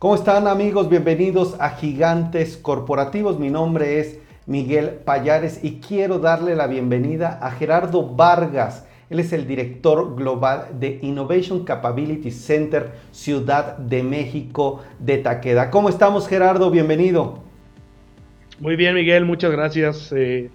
¿Cómo 0.00 0.14
están 0.14 0.46
amigos? 0.46 0.88
Bienvenidos 0.88 1.56
a 1.60 1.72
Gigantes 1.72 2.56
Corporativos. 2.56 3.38
Mi 3.38 3.50
nombre 3.50 4.00
es 4.00 4.18
Miguel 4.46 4.92
Payares 5.04 5.62
y 5.62 5.72
quiero 5.72 6.18
darle 6.18 6.56
la 6.56 6.66
bienvenida 6.68 7.38
a 7.42 7.50
Gerardo 7.50 8.08
Vargas. 8.16 8.88
Él 9.10 9.20
es 9.20 9.34
el 9.34 9.46
director 9.46 10.16
global 10.16 10.68
de 10.80 11.00
Innovation 11.02 11.66
Capability 11.66 12.30
Center 12.30 12.92
Ciudad 13.10 13.76
de 13.76 14.02
México 14.02 14.82
de 14.98 15.18
Taqueda. 15.18 15.70
¿Cómo 15.70 15.90
estamos 15.90 16.26
Gerardo? 16.26 16.70
Bienvenido. 16.70 17.40
Muy 18.58 18.76
bien 18.76 18.94
Miguel, 18.94 19.26
muchas 19.26 19.52
gracias. 19.52 20.14
Eh, 20.16 20.48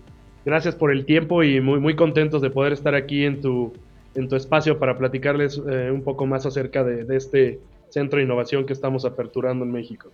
gracias 0.43 0.73
por 0.73 0.91
el 0.91 1.05
tiempo 1.05 1.43
y 1.43 1.61
muy, 1.61 1.79
muy 1.79 1.95
contentos 1.95 2.41
de 2.41 2.49
poder 2.49 2.73
estar 2.73 2.95
aquí 2.95 3.25
en 3.25 3.41
tu, 3.41 3.73
en 4.15 4.27
tu 4.27 4.37
espacio 4.37 4.79
para 4.79 4.97
platicarles 4.97 5.61
eh, 5.69 5.91
un 5.93 6.01
poco 6.01 6.25
más 6.25 6.47
acerca 6.47 6.83
de, 6.83 7.03
de 7.03 7.15
este 7.15 7.59
centro 7.89 8.17
de 8.17 8.25
innovación 8.25 8.65
que 8.65 8.73
estamos 8.73 9.05
aperturando 9.05 9.65
en 9.65 9.71
México. 9.71 10.09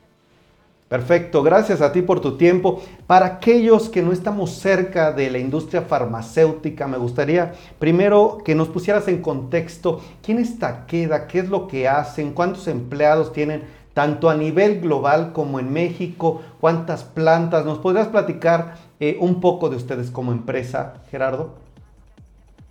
Perfecto, 0.91 1.41
gracias 1.41 1.79
a 1.79 1.93
ti 1.93 2.01
por 2.01 2.19
tu 2.19 2.35
tiempo. 2.35 2.83
Para 3.07 3.25
aquellos 3.25 3.87
que 3.87 4.01
no 4.01 4.11
estamos 4.11 4.51
cerca 4.51 5.13
de 5.13 5.31
la 5.31 5.39
industria 5.39 5.83
farmacéutica, 5.83 6.85
me 6.85 6.97
gustaría 6.97 7.53
primero 7.79 8.39
que 8.43 8.55
nos 8.55 8.67
pusieras 8.67 9.07
en 9.07 9.21
contexto 9.21 10.01
quién 10.21 10.37
es 10.37 10.59
Takeda, 10.59 11.27
qué 11.27 11.39
es 11.39 11.47
lo 11.47 11.69
que 11.69 11.87
hacen, 11.87 12.33
cuántos 12.33 12.67
empleados 12.67 13.31
tienen, 13.31 13.63
tanto 13.93 14.29
a 14.29 14.35
nivel 14.35 14.81
global 14.81 15.31
como 15.31 15.61
en 15.61 15.71
México, 15.71 16.41
cuántas 16.59 17.05
plantas. 17.05 17.65
¿Nos 17.65 17.79
podrías 17.79 18.09
platicar 18.09 18.75
eh, 18.99 19.15
un 19.17 19.39
poco 19.39 19.69
de 19.69 19.77
ustedes 19.77 20.11
como 20.11 20.33
empresa, 20.33 20.95
Gerardo? 21.09 21.55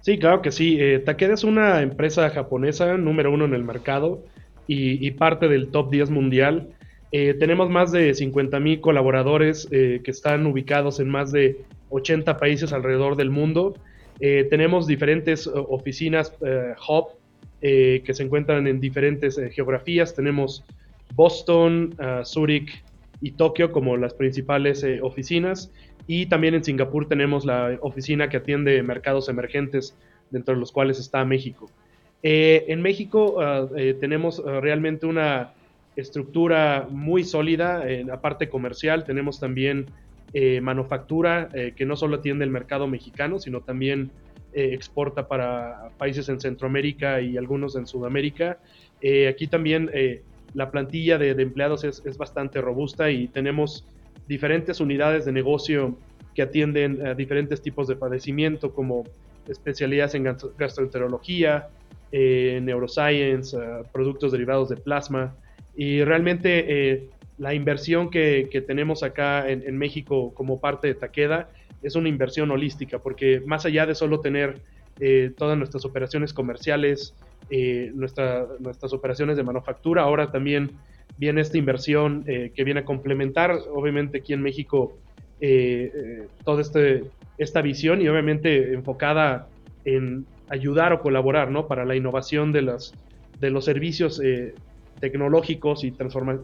Sí, 0.03 0.19
claro 0.19 0.43
que 0.43 0.53
sí. 0.53 0.77
Eh, 0.79 0.99
Takeda 0.99 1.33
es 1.33 1.43
una 1.43 1.81
empresa 1.81 2.29
japonesa 2.29 2.99
número 2.99 3.33
uno 3.33 3.47
en 3.47 3.55
el 3.55 3.65
mercado 3.65 4.21
y, 4.73 5.11
parte 5.13 5.49
del 5.49 5.69
top 5.69 5.91
10 5.91 6.11
mundial. 6.11 6.69
Eh, 7.11 7.35
tenemos 7.35 7.69
más 7.71 7.91
de 7.91 8.15
50 8.15 8.61
mil 8.61 8.81
colaboradores 8.81 9.67
eh, 9.73 10.01
que 10.05 10.13
están 10.13 10.47
ubicados 10.47 11.01
en 11.01 11.09
más 11.09 11.33
de 11.33 11.65
80 11.89 12.37
países 12.37 12.73
alrededor 12.73 13.17
del 13.17 13.31
mundo. 13.31 13.75
Eh, 14.21 14.47
tenemos 14.49 14.87
diferentes 14.87 15.49
oficinas 15.49 16.33
hub 16.89 17.09
que 17.61 18.15
se 18.15 18.23
encuentran 18.23 18.67
en 18.67 18.81
diferentes 18.81 19.39
geografías. 19.53 20.15
Tenemos 20.15 20.65
Boston, 21.15 21.95
Zurich 22.25 22.83
y 23.21 23.33
Tokio 23.33 23.73
como 23.73 23.97
las 23.97 24.15
principales 24.15 24.87
oficinas. 25.03 25.71
Y 26.07 26.27
también 26.27 26.55
en 26.55 26.65
Singapur 26.65 27.07
tenemos 27.07 27.45
la 27.45 27.77
oficina 27.83 28.29
que 28.29 28.39
atiende 28.39 28.83
mercados 28.83 29.29
emergentes, 29.29 29.97
dentro 30.31 30.55
de 30.55 30.61
los 30.61 30.73
cuales 30.73 30.99
está 30.99 31.25
México. 31.25 31.71
Eh, 32.23 32.67
en 32.69 32.83
México 32.83 33.41
ah, 33.41 33.67
eh, 33.77 33.97
tenemos 33.99 34.43
ah, 34.45 34.61
realmente 34.61 35.07
una 35.07 35.55
estructura 35.97 36.87
muy 36.91 37.25
sólida 37.25 37.89
en 37.91 38.09
la 38.09 38.21
parte 38.21 38.49
comercial, 38.49 39.05
tenemos 39.05 39.41
también 39.41 39.87
eh, 40.33 40.61
manufactura 40.61 41.49
que 41.75 41.85
no 41.85 41.97
solo 41.97 42.19
atiende 42.19 42.45
el 42.45 42.51
mercado 42.51 42.87
mexicano, 42.87 43.41
sino 43.41 43.63
también 43.63 44.13
exporta 44.53 45.27
para 45.27 45.91
países 45.99 46.29
en 46.29 46.41
Centroamérica 46.41 47.21
y 47.21 47.37
algunos 47.37 47.75
en 47.75 47.87
Sudamérica. 47.87 48.59
aquí 49.29 49.49
también 49.49 49.91
la 50.55 50.71
plantilla 50.71 51.19
de, 51.19 51.31
empleados 51.31 51.83
es, 51.83 52.03
es, 52.07 52.17
bastante 52.17 52.61
robusta 52.61 53.11
y 53.11 53.27
tenemos 53.27 53.85
diferentes 54.29 54.81
unidades 54.81 55.25
de 55.25 55.33
negocio 55.33 55.97
que 56.35 56.43
atienden 56.43 57.05
a 57.05 57.15
diferentes 57.15 57.61
tipos 57.61 57.89
de 57.89 57.97
padecimiento 57.97 58.73
como 58.73 59.05
especialidades 59.49 60.15
en 60.15 60.25
gastroenterología, 60.57 61.69
eh, 62.13 62.59
neuroscience, 62.61 63.57
eh, 63.57 63.83
productos 63.93 64.33
derivados 64.33 64.69
de 64.69 64.77
plasma. 64.77 65.37
Y 65.77 66.03
realmente 66.03 66.65
eh, 66.67 67.09
la 67.39 67.55
inversión 67.55 68.11
que, 68.11 68.65
tenemos 68.67 69.05
acá 69.05 69.49
en, 69.49 69.79
México 69.79 70.35
como 70.35 70.61
parte 70.61 70.89
de 70.89 70.95
Taqueda 70.95 71.51
es 71.83 71.95
una 71.95 72.09
inversión 72.09 72.51
holística, 72.51 72.99
porque 72.99 73.41
más 73.47 73.65
allá 73.65 73.87
de 73.87 73.95
solo 73.95 74.21
tener 74.21 74.61
todas 75.39 75.57
nuestras 75.57 75.87
operaciones 75.87 76.35
comerciales, 76.35 77.15
nuestras 77.95 78.93
operaciones 78.93 79.39
de 79.39 79.43
manufactura, 79.43 80.03
ahora 80.03 80.31
también 80.31 80.73
viene 81.17 81.41
esta 81.41 81.57
inversión 81.57 82.25
que 82.25 82.65
viene 82.65 82.81
a 82.81 82.85
complementar, 82.85 83.59
obviamente 83.73 84.19
aquí 84.19 84.35
en 84.35 84.43
México, 84.43 84.99
toda 86.45 86.61
este, 86.61 87.05
esta 87.39 87.63
visión 87.63 88.03
y 88.03 88.09
obviamente 88.09 88.75
enfocada 88.75 89.49
en 89.87 90.27
ayudar 90.51 90.93
o 90.93 91.01
colaborar 91.01 91.51
¿no? 91.51 91.67
para 91.67 91.85
la 91.85 91.97
innovación 91.97 92.53
de, 92.53 92.63
las, 92.63 92.93
de 93.39 93.51
los 93.51 93.65
servicios 93.65 94.21
eh, 94.23 94.55
tecnológicos 94.99 95.85
y, 95.85 95.95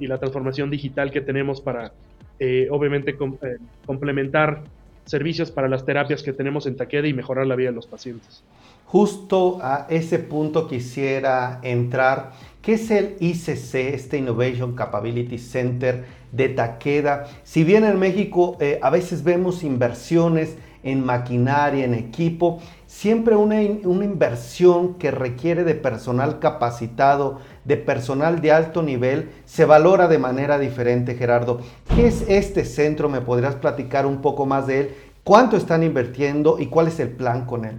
y 0.01 0.07
la 0.07 0.19
transformación 0.19 0.71
digital 0.71 1.11
que 1.11 1.21
tenemos 1.21 1.61
para, 1.61 1.93
eh, 2.39 2.69
obviamente, 2.71 3.11
eh, 3.11 3.57
complementar 3.85 4.63
servicios 5.05 5.51
para 5.51 5.69
las 5.69 5.85
terapias 5.85 6.23
que 6.23 6.33
tenemos 6.33 6.67
en 6.67 6.77
Taqueda 6.77 7.07
y 7.07 7.13
mejorar 7.13 7.47
la 7.47 7.57
vida 7.57 7.71
de 7.71 7.77
los 7.77 7.87
pacientes. 7.87 8.43
Justo 8.87 9.59
a 9.61 9.87
ese 9.91 10.21
punto 10.21 10.69
quisiera 10.69 11.61
entrar. 11.63 12.33
¿Qué 12.63 12.75
es 12.75 12.91
el 12.91 13.17
ICC, 13.21 13.75
este 13.95 14.19
Innovation 14.19 14.75
Capability 14.75 15.39
Center 15.39 16.05
de 16.33 16.49
Taqueda? 16.49 17.27
Si 17.45 17.63
bien 17.63 17.85
en 17.85 17.99
México 17.99 18.59
a 18.81 18.91
veces 18.91 19.23
vemos 19.23 19.63
inversiones 19.63 20.57
en 20.87 21.05
maquinaria, 21.05 21.85
en 21.85 21.95
equipo, 21.95 22.61
siempre 22.97 23.37
una, 23.37 23.57
una, 23.85 24.07
inversión 24.07 24.95
que 24.95 25.11
requiere 25.11 25.65
de 25.65 25.75
personal 25.75 26.39
capacitado, 26.39 27.43
de 27.67 27.77
personal 27.77 28.41
de 28.41 28.53
alto 28.53 28.83
nivel, 28.83 29.29
se 29.45 29.67
valora 29.67 30.09
de 30.09 30.17
manera 30.17 30.59
diferente, 30.59 31.15
Gerardo. 31.15 31.61
¿Qué 31.95 32.07
es 32.07 32.25
este 32.27 32.65
centro? 32.65 33.11
¿Me 33.11 33.21
podrías 33.21 33.55
platicar 33.57 34.07
un 34.07 34.23
poco 34.23 34.47
más 34.47 34.67
de 34.67 34.81
él? 34.81 34.91
¿Cuánto 35.25 35.59
están 35.59 35.83
invirtiendo 35.83 36.57
y 36.59 36.69
cuál 36.69 36.89
es 36.89 36.99
el 36.99 37.11
plan 37.11 37.45
con 37.45 37.67
él? 37.67 37.77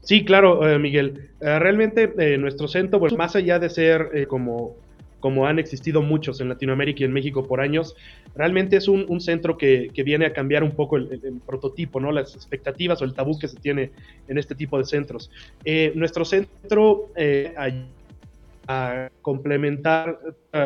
Sí, 0.00 0.24
claro, 0.24 0.66
eh, 0.66 0.78
Miguel. 0.78 1.28
Eh, 1.38 1.58
realmente 1.58 2.14
eh, 2.16 2.38
nuestro 2.38 2.66
centro, 2.66 2.98
pues, 2.98 3.12
más 3.12 3.36
allá 3.36 3.58
de 3.58 3.68
ser 3.68 4.26
como 4.26 4.76
como 5.22 5.46
han 5.46 5.60
existido 5.60 6.02
muchos 6.02 6.40
en 6.40 6.48
Latinoamérica 6.48 7.02
y 7.02 7.04
en 7.04 7.12
México 7.12 7.46
por 7.46 7.60
años, 7.60 7.94
realmente 8.34 8.76
es 8.76 8.88
un, 8.88 9.20
centro 9.20 9.56
que, 9.56 9.88
viene 10.04 10.26
a 10.26 10.32
cambiar 10.32 10.64
un 10.64 10.72
poco 10.72 10.96
el, 10.96 11.40
prototipo, 11.46 12.00
¿no? 12.00 12.10
las 12.10 12.34
expectativas 12.34 13.00
o 13.00 13.04
el 13.04 13.14
tabú 13.14 13.38
que 13.38 13.46
se 13.46 13.56
tiene 13.56 13.92
en 14.26 14.36
este 14.36 14.56
tipo 14.56 14.76
de 14.78 14.84
centros. 14.84 15.30
Eh, 15.64 15.92
nuestro 15.94 16.24
centro, 16.24 17.08
eh, 17.16 17.54
a, 18.66 19.08
complementar 19.20 20.18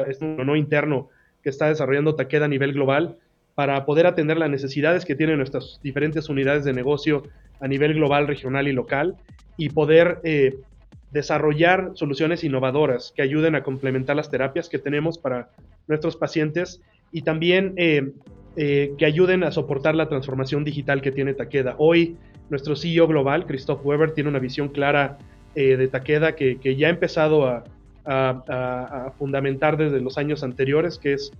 este 0.06 0.24
no 0.24 0.54
interno 0.54 1.08
que 1.42 1.48
está 1.48 1.68
desarrollando 1.68 2.14
Taqueda 2.14 2.44
a 2.44 2.48
nivel 2.48 2.72
global, 2.72 3.16
para 3.54 3.84
poder 3.84 4.06
atender 4.06 4.36
las 4.36 4.50
necesidades 4.50 5.04
que 5.04 5.16
tienen 5.16 5.38
nuestras 5.38 5.80
diferentes 5.82 6.28
unidades 6.28 6.64
de 6.64 6.72
negocio 6.72 7.24
a 7.58 7.66
nivel 7.66 7.94
global, 7.94 8.26
regional 8.26 8.68
y 8.68 8.72
local, 8.72 9.16
y 9.56 9.70
poder 9.70 10.20
eh, 10.24 10.58
desarrollar 11.10 11.92
soluciones 11.94 12.44
innovadoras 12.44 13.12
que 13.14 13.22
ayuden 13.22 13.54
a 13.54 13.62
complementar 13.62 14.16
las 14.16 14.30
terapias 14.30 14.68
que 14.68 14.78
tenemos 14.78 15.18
para 15.18 15.50
nuestros 15.86 16.16
pacientes 16.16 16.80
y 17.12 17.22
también 17.22 17.74
eh, 17.76 18.12
eh, 18.56 18.92
que 18.98 19.06
ayuden 19.06 19.44
a 19.44 19.52
soportar 19.52 19.94
la 19.94 20.08
transformación 20.08 20.64
digital 20.64 21.02
que 21.02 21.12
tiene 21.12 21.34
Takeda. 21.34 21.76
Hoy 21.78 22.16
nuestro 22.50 22.76
CEO 22.76 23.06
global, 23.06 23.46
Christoph 23.46 23.84
Weber, 23.84 24.12
tiene 24.12 24.30
una 24.30 24.38
visión 24.38 24.68
clara 24.68 25.18
eh, 25.54 25.76
de 25.76 25.88
Takeda 25.88 26.34
que, 26.34 26.76
ya 26.76 26.88
ha 26.88 26.90
empezado 26.90 27.46
a, 27.46 27.64
fundamentar 29.18 29.76
desde 29.76 30.00
los 30.00 30.16
años 30.16 30.44
anteriores, 30.44 30.96
que 30.96 31.14
es 31.14 31.32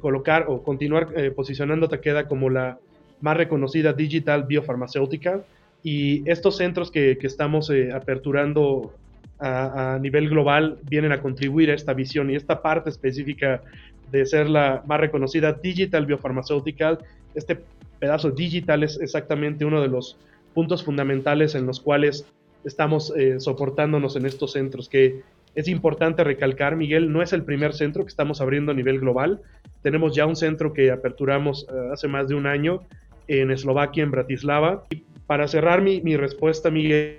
colocar 0.00 0.46
o 0.48 0.64
continuar 0.64 1.14
posicionando 1.36 1.86
a 1.86 1.88
Takeda 1.90 2.26
como 2.26 2.50
la 2.50 2.78
más 3.20 3.36
reconocida 3.36 3.92
digital 3.92 4.42
biofarmacéutica. 4.42 5.42
Y 5.84 6.28
estos 6.28 6.56
centros 6.56 6.90
que, 6.90 7.18
que 7.18 7.28
estamos 7.28 7.70
aperturando 7.94 8.94
a, 9.40 9.98
nivel 10.00 10.28
global 10.28 10.78
vienen 10.88 11.12
a 11.12 11.20
contribuir 11.20 11.70
a 11.70 11.74
esta 11.74 11.94
visión 11.94 12.30
y 12.30 12.36
esta 12.36 12.60
parte 12.62 12.90
específica 12.90 13.62
de 14.10 14.26
ser 14.26 14.48
la 14.48 14.82
más 14.86 15.00
reconocida 15.00 15.52
digital 15.52 16.06
biopharmaceutical. 16.06 16.98
Este 17.34 17.58
pedazo 17.98 18.30
digital 18.30 18.82
es 18.82 19.00
exactamente 19.00 19.64
uno 19.64 19.80
de 19.80 19.88
los 19.88 20.16
puntos 20.54 20.82
fundamentales 20.82 21.54
en 21.54 21.66
los 21.66 21.80
cuales 21.80 22.26
estamos 22.64 23.12
eh, 23.16 23.38
soportándonos 23.38 24.16
en 24.16 24.26
estos 24.26 24.52
centros, 24.52 24.88
que 24.88 25.22
es 25.54 25.68
importante 25.68 26.24
recalcar, 26.24 26.76
Miguel, 26.76 27.12
no 27.12 27.22
es 27.22 27.32
el 27.32 27.42
primer 27.42 27.74
centro 27.74 28.04
que 28.04 28.10
estamos 28.10 28.40
abriendo 28.40 28.72
a 28.72 28.74
nivel 28.74 29.00
global. 29.00 29.40
Tenemos 29.82 30.14
ya 30.14 30.26
un 30.26 30.36
centro 30.36 30.72
que 30.72 30.90
aperturamos 30.90 31.66
eh, 31.68 31.90
hace 31.92 32.08
más 32.08 32.28
de 32.28 32.34
un 32.34 32.46
año 32.46 32.82
en 33.26 33.50
Eslovaquia, 33.50 34.02
en 34.02 34.10
Bratislava. 34.10 34.84
Y 34.90 35.04
para 35.26 35.48
cerrar 35.48 35.82
mi, 35.82 36.00
mi 36.00 36.16
respuesta, 36.16 36.70
Miguel, 36.70 37.18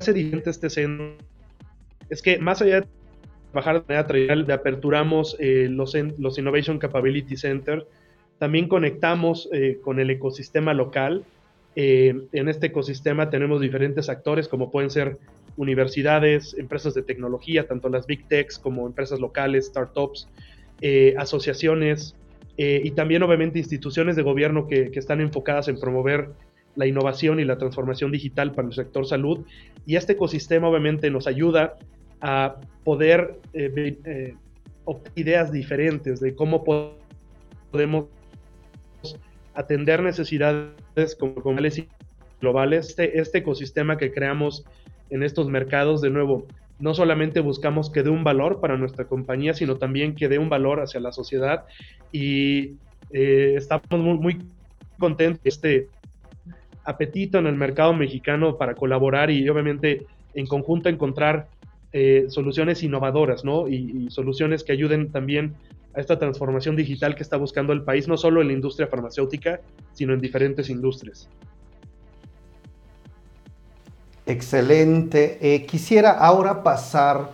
hace 0.00 0.14
diferente 0.14 0.50
este 0.50 0.70
centro 0.70 1.16
es 2.08 2.22
que 2.22 2.38
más 2.38 2.62
allá 2.62 2.80
de 2.80 2.86
trabajar 3.52 3.80
de 3.80 3.86
manera 3.86 4.06
tradicional, 4.06 4.50
aperturamos 4.50 5.36
eh, 5.38 5.68
los, 5.70 5.94
Innovation 6.38 6.78
Capability 6.78 7.36
Center, 7.36 7.86
también 8.38 8.66
conectamos 8.68 9.48
eh, 9.52 9.78
con 9.82 10.00
el 10.00 10.10
ecosistema 10.10 10.74
local 10.74 11.24
en 11.76 12.48
este 12.48 12.66
ecosistema 12.66 13.30
tenemos 13.30 13.60
diferentes 13.60 14.08
actores 14.08 14.48
como 14.48 14.72
pueden 14.72 14.90
ser 14.90 15.18
universidades, 15.56 16.54
empresas 16.58 16.94
de 16.94 17.02
tecnología, 17.02 17.68
tanto 17.68 17.88
las 17.88 18.06
big 18.06 18.26
techs 18.26 18.58
como 18.58 18.88
empresas 18.88 19.20
locales, 19.20 19.66
startups, 19.66 20.28
asociaciones 21.16 22.16
y 22.56 22.90
también 22.90 23.22
obviamente 23.22 23.60
instituciones 23.60 24.16
de 24.16 24.22
gobierno 24.22 24.66
que 24.66 24.90
están 24.92 25.20
enfocadas 25.20 25.68
en 25.68 25.78
promover 25.78 26.30
la 26.76 26.86
innovación 26.86 27.40
y 27.40 27.44
la 27.44 27.58
transformación 27.58 28.12
digital 28.12 28.52
para 28.52 28.68
el 28.68 28.74
sector 28.74 29.06
salud. 29.06 29.44
Y 29.86 29.96
este 29.96 30.12
ecosistema 30.12 30.68
obviamente 30.68 31.10
nos 31.10 31.26
ayuda 31.26 31.76
a 32.20 32.56
poder 32.84 33.40
eh, 33.52 33.98
eh 34.04 34.34
ideas 35.14 35.52
diferentes 35.52 36.18
de 36.18 36.34
cómo 36.34 36.64
podemos 36.64 38.06
atender 39.54 40.02
necesidades 40.02 41.14
como 41.18 41.34
globales. 42.40 42.88
Este, 42.88 43.20
este 43.20 43.38
ecosistema 43.38 43.96
que 43.98 44.12
creamos 44.12 44.64
en 45.10 45.22
estos 45.22 45.48
mercados, 45.48 46.00
de 46.00 46.10
nuevo, 46.10 46.46
no 46.78 46.94
solamente 46.94 47.40
buscamos 47.40 47.90
que 47.90 48.02
dé 48.02 48.10
un 48.10 48.24
valor 48.24 48.60
para 48.60 48.76
nuestra 48.76 49.04
compañía, 49.04 49.54
sino 49.54 49.76
también 49.76 50.14
que 50.14 50.28
dé 50.28 50.38
un 50.38 50.48
valor 50.48 50.80
hacia 50.80 51.00
la 51.00 51.12
sociedad 51.12 51.64
y 52.10 52.76
eh, 53.12 53.54
estamos 53.56 53.84
muy, 53.90 54.38
contentos. 54.98 55.40
Este, 55.44 55.88
apetito 56.84 57.38
en 57.38 57.46
el 57.46 57.56
mercado 57.56 57.92
mexicano 57.92 58.56
para 58.56 58.74
colaborar 58.74 59.30
y 59.30 59.48
obviamente 59.48 60.06
en 60.34 60.46
conjunto 60.46 60.88
encontrar 60.88 61.48
eh, 61.92 62.26
soluciones 62.28 62.82
innovadoras, 62.82 63.44
¿no? 63.44 63.66
Y, 63.66 64.08
soluciones 64.10 64.62
que 64.62 64.72
ayuden 64.72 65.10
también 65.10 65.54
a 65.94 66.00
esta 66.00 66.18
transformación 66.18 66.76
digital 66.76 67.16
que 67.16 67.24
está 67.24 67.36
buscando 67.36 67.72
el 67.72 67.82
país, 67.82 68.06
no 68.06 68.16
solo 68.16 68.40
en 68.40 68.46
la 68.46 68.52
industria 68.52 68.86
farmacéutica, 68.86 69.60
sino 69.92 70.14
en 70.14 70.20
diferentes 70.20 70.70
industrias. 70.70 71.28
Excelente. 74.24 75.38
Eh, 75.40 75.66
quisiera 75.66 76.12
ahora 76.12 76.62
pasar, 76.62 77.32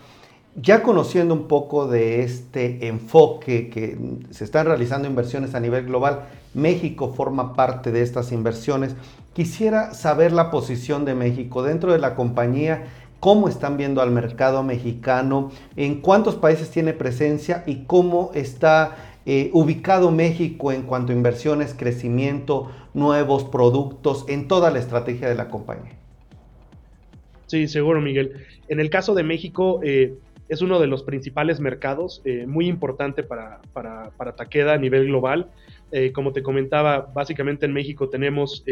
ya 0.57 0.83
conociendo 0.83 1.35
un 1.35 1.49
poco 1.49 1.87
de 1.87 2.23
este 2.23 2.89
enfoque 2.89 3.69
que 3.69 3.99
se 4.31 4.45
están 4.45 4.67
realizando 4.67 5.07
inversiones 5.07 5.55
a 5.55 5.61
nivel 5.61 5.85
global, 5.85 6.25
México 6.55 7.13
forma 7.13 7.55
parte 7.55 7.93
de 7.93 8.03
estas 8.03 8.33
inversiones. 8.33 8.97
Quisiera 9.35 9.93
saber 9.93 10.33
la 10.33 10.51
posición 10.51 11.05
de 11.05 11.15
México 11.15 11.63
dentro 11.63 11.93
de 11.93 11.99
la 11.99 12.15
compañía, 12.15 12.85
cómo 13.21 13.49
están 13.49 13.77
viendo 13.77 14.01
al 14.01 14.11
mercado 14.11 14.63
mexicano, 14.63 15.51
en 15.77 16.01
cuántos 16.01 16.37
países 16.37 16.71
tiene 16.71 16.95
presencia 16.95 17.63
y 17.67 17.85
cómo 17.85 18.31
está 18.35 18.97
eh, 19.27 19.51
ubicado 19.53 20.11
México 20.11 20.73
en 20.73 20.83
cuanto 20.83 21.13
a 21.13 21.17
inversiones, 21.17 21.75
crecimiento, 21.77 22.71
nuevos 22.95 23.45
productos, 23.45 24.25
en 24.29 24.49
toda 24.49 24.71
la 24.71 24.79
estrategia 24.79 25.29
de 25.29 25.35
la 25.35 25.49
compañía. 25.49 25.93
Sí, 27.47 27.69
seguro, 27.69 28.01
Miguel. 28.01 28.47
En 28.69 28.81
el 28.81 28.89
caso 28.91 29.15
de 29.15 29.23
México, 29.23 29.81
eh, 29.83 30.15
es 30.49 30.63
uno 30.63 30.79
de 30.79 30.87
los 30.87 31.03
principales 31.03 31.61
mercados, 31.61 32.23
eh, 32.25 32.47
muy 32.47 32.69
importante 32.69 33.23
para, 33.23 33.61
para, 33.73 34.11
para, 34.17 34.37
Takeda 34.37 34.75
a 34.75 34.79
nivel 34.79 35.07
global. 35.07 35.51
como 36.15 36.33
te 36.33 36.43
comentaba, 36.43 37.11
básicamente 37.15 37.67
en 37.67 37.73
México 37.73 38.09
tenemos 38.09 38.65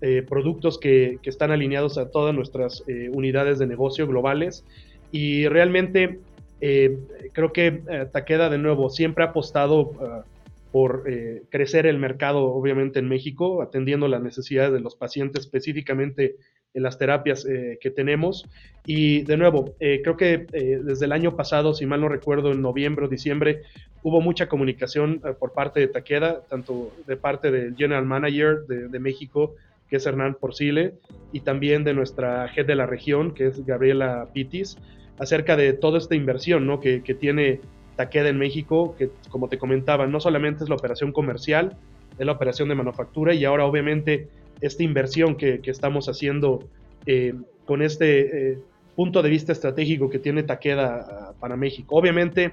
eh, 0.00 0.22
productos 0.22 0.78
que, 0.78 1.18
están 1.24 1.50
alineados 1.50 1.98
a 1.98 2.08
todas 2.08 2.32
nuestras 2.32 2.84
eh, 2.86 3.10
unidades 3.12 3.58
de 3.58 3.66
negocio 3.66 4.06
globales 4.06 4.64
y 5.10 5.48
realmente 5.48 6.20
eh, 6.60 6.96
creo 7.32 7.52
que 7.52 7.82
Takeda 8.12 8.48
de 8.48 8.58
nuevo 8.58 8.90
siempre 8.90 9.24
ha 9.24 9.28
apostado 9.28 9.90
ah, 10.00 10.24
por 10.70 11.04
crecer 11.48 11.86
el 11.86 11.98
mercado 11.98 12.44
obviamente 12.44 12.98
en 12.98 13.08
México, 13.08 13.62
atendiendo 13.62 14.06
las 14.06 14.22
necesidades 14.22 14.72
de 14.72 14.80
los 14.80 14.94
pacientes 14.94 15.46
específicamente 15.46 16.36
en 16.74 16.82
las 16.82 16.98
terapias 16.98 17.44
que 17.44 17.90
tenemos. 17.90 18.46
Y 18.86 19.22
de 19.22 19.36
nuevo, 19.36 19.74
creo 19.78 20.16
que 20.16 20.46
desde 20.84 21.06
el 21.06 21.12
año 21.12 21.36
pasado, 21.36 21.74
si 21.74 21.86
mal 21.86 22.00
no 22.00 22.08
recuerdo, 22.08 22.52
en 22.52 22.62
noviembre 22.62 23.06
o 23.06 23.08
diciembre, 23.08 23.62
hubo 24.02 24.20
mucha 24.20 24.48
comunicación 24.48 25.20
por 25.38 25.52
parte 25.52 25.80
de 25.80 25.88
Takeda, 25.88 26.42
tanto 26.48 26.92
de 27.06 27.16
parte 27.16 27.50
del 27.50 27.74
General 27.76 28.04
Manager 28.04 28.60
de, 28.68 28.88
de 28.88 28.98
México, 28.98 29.56
que 29.88 29.96
es 29.96 30.06
Hernán 30.06 30.36
Porcile, 30.38 30.94
y 31.32 31.40
también 31.40 31.84
de 31.84 31.94
nuestra 31.94 32.48
jefe 32.48 32.68
de 32.68 32.76
la 32.76 32.86
región, 32.86 33.32
que 33.32 33.46
es 33.46 33.64
Gabriela 33.64 34.28
Pitis, 34.32 34.76
acerca 35.18 35.56
de 35.56 35.72
toda 35.72 35.98
esta 35.98 36.14
inversión 36.14 36.66
¿no? 36.66 36.80
que, 36.80 37.00
tiene 37.18 37.60
Takeda 37.96 38.28
en 38.28 38.38
México, 38.38 38.94
que 38.96 39.10
como 39.30 39.48
te 39.48 39.58
comentaba, 39.58 40.06
no 40.06 40.20
solamente 40.20 40.64
es 40.64 40.70
la 40.70 40.76
operación 40.76 41.12
comercial, 41.12 41.76
es 42.18 42.26
la 42.26 42.32
operación 42.32 42.68
de 42.68 42.74
manufactura 42.74 43.34
y 43.34 43.44
ahora 43.44 43.64
obviamente 43.64 44.28
esta 44.60 44.82
inversión 44.82 45.36
que, 45.36 45.60
estamos 45.64 46.08
haciendo 46.08 46.64
eh, 47.06 47.34
con 47.64 47.82
este 47.82 48.52
eh, 48.52 48.58
punto 48.96 49.22
de 49.22 49.30
vista 49.30 49.52
estratégico 49.52 50.10
que 50.10 50.18
tiene 50.18 50.42
Takeda 50.42 51.06
ah, 51.08 51.32
para 51.38 51.56
México. 51.56 51.96
Obviamente, 51.96 52.52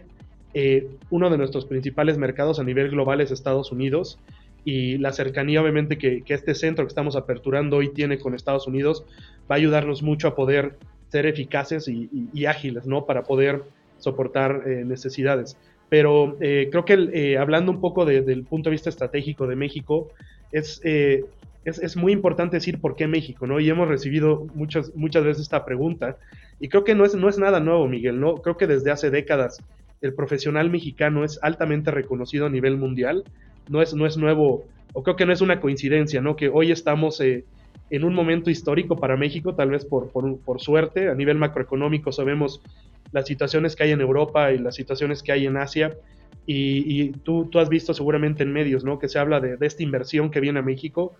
eh, 0.54 0.88
uno 1.10 1.30
de 1.30 1.38
nuestros 1.38 1.66
principales 1.66 2.18
mercados 2.18 2.60
a 2.60 2.63
nivel 2.63 2.90
global 2.90 3.22
es 3.22 3.31
Estados 3.31 3.72
Unidos 3.72 4.19
y 4.63 4.98
la 4.98 5.12
cercanía 5.12 5.62
obviamente 5.62 5.98
que, 5.98 6.24
este 6.28 6.56
centro 6.56 6.86
que 6.86 6.90
estamos 6.90 7.16
aperturando 7.16 7.78
hoy 7.78 7.90
tiene 7.90 8.19
con 8.19 8.34
Estados 8.34 8.68
Unidos 8.68 9.06
va 9.50 9.56
a 9.56 9.57
ayudarnos 9.57 10.02
mucho 10.02 10.28
a 10.28 10.36
poder 10.36 10.75
ser 11.10 11.25
eficaces 11.28 11.88
y, 11.88 12.46
ágiles, 12.46 12.88
¿no? 12.88 13.06
Para 13.06 13.24
poder 13.24 13.63
soportar 14.00 14.66
necesidades. 14.66 15.56
Pero 15.88 16.36
creo 16.40 16.84
que 16.84 17.38
hablando 17.38 17.72
un 17.72 17.80
poco 17.80 18.06
desde 18.06 18.34
el 18.34 18.44
punto 18.44 18.69
de 18.69 18.72
vista 18.72 18.90
estratégico 18.90 19.46
de 19.46 19.56
México, 19.56 20.10
es, 20.52 20.81
es, 21.65 21.97
muy 21.97 22.13
importante 22.13 22.57
decir 22.57 22.79
por 22.79 22.95
qué 22.95 23.07
México, 23.07 23.47
¿no? 23.47 23.59
Y 23.59 23.69
hemos 23.69 23.88
recibido 23.88 24.47
muchas, 24.53 24.95
muchas 24.95 25.23
veces 25.23 25.44
esta 25.44 25.65
pregunta, 25.65 26.17
y 26.59 26.69
creo 26.69 26.83
que 26.83 26.95
no 26.95 27.06
es, 27.06 27.15
no 27.15 27.27
es 27.27 27.38
nada 27.38 27.59
nuevo, 27.59 27.88
Miguel, 27.88 28.19
¿no? 28.19 28.35
Creo 28.35 28.56
que 28.56 28.67
desde 28.67 28.91
hace 28.91 29.09
décadas 29.09 29.62
el 30.01 30.13
profesional 30.13 30.69
mexicano 30.69 31.23
es 31.23 31.39
altamente 31.41 31.89
reconocido 31.91 32.45
a 32.45 32.50
nivel 32.50 32.77
mundial 32.77 33.23
no 33.69 33.81
es, 33.81 33.94
no 33.94 34.06
es 34.06 34.17
nuevo, 34.17 34.65
o 34.94 35.03
creo 35.03 35.15
que 35.15 35.25
no 35.25 35.33
es 35.33 35.41
una 35.41 35.59
coincidencia, 35.59 36.21
¿no? 36.21 36.35
Que 36.35 36.50
hoy 36.50 36.71
estamos 36.71 37.19
eh, 37.21 37.45
en 37.89 38.03
un 38.03 38.13
momento 38.13 38.50
histórico 38.50 38.97
para 38.97 39.18
México, 39.18 39.56
tal 39.56 39.71
vez 39.71 39.85
por, 39.85 40.11
por, 40.11 40.61
suerte, 40.61 41.09
a 41.09 41.15
nivel 41.15 41.38
macroeconómico 41.38 42.11
sabemos 42.11 42.61
las 43.11 43.27
situaciones 43.27 43.75
que 43.75 43.83
hay 43.83 43.91
en 43.91 44.01
Europa 44.01 44.51
y 44.51 44.57
las 44.57 44.75
situaciones 44.75 45.23
que 45.23 45.31
hay 45.31 45.45
en 45.45 45.57
Asia, 45.57 45.95
y, 46.47 47.09
tú, 47.23 47.45
tú, 47.45 47.57
has 47.57 47.69
visto 47.69 47.95
seguramente 47.95 48.44
en 48.44 48.53
medios, 48.53 48.83
¿no? 48.83 49.00
Que 49.00 49.09
se 49.09 49.18
habla 49.18 49.39
de, 49.39 49.57
esta 49.61 49.81
inversión 49.81 50.29
que 50.29 50.39
viene 50.39 50.59
a 50.59 50.61
México, 50.61 51.15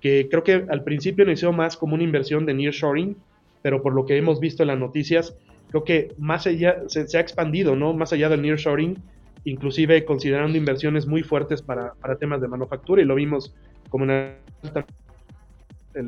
que 0.00 0.28
creo 0.30 0.42
que 0.42 0.64
al 0.68 0.82
principio 0.82 1.24
inició 1.24 1.52
más 1.52 1.76
como 1.76 1.94
una 1.94 2.04
inversión 2.04 2.46
de 2.46 2.54
nearshoring, 2.54 3.16
pero 3.62 3.82
por 3.82 3.94
lo 3.94 4.06
que 4.06 4.16
hemos 4.16 4.40
visto 4.40 4.62
en 4.62 4.68
las 4.68 4.78
noticias, 4.78 5.36
creo 5.68 5.84
que 5.84 6.14
más 6.18 6.46
allá 6.46 6.82
se, 6.86 7.16
ha 7.16 7.20
expandido, 7.20 7.76
¿no? 7.76 7.92
Más 7.92 8.12
allá 8.12 8.28
del 8.28 8.42
nearshoring, 8.42 8.96
inclusive 9.44 10.04
considerando 10.04 10.56
inversiones 10.56 11.06
muy 11.06 11.22
fuertes 11.22 11.62
para, 11.62 11.94
temas 12.18 12.40
de 12.40 12.48
manufactura 12.48 13.02
y 13.02 13.04
lo 13.04 13.14
vimos 13.14 13.54
como 13.88 14.04
el 14.04 14.34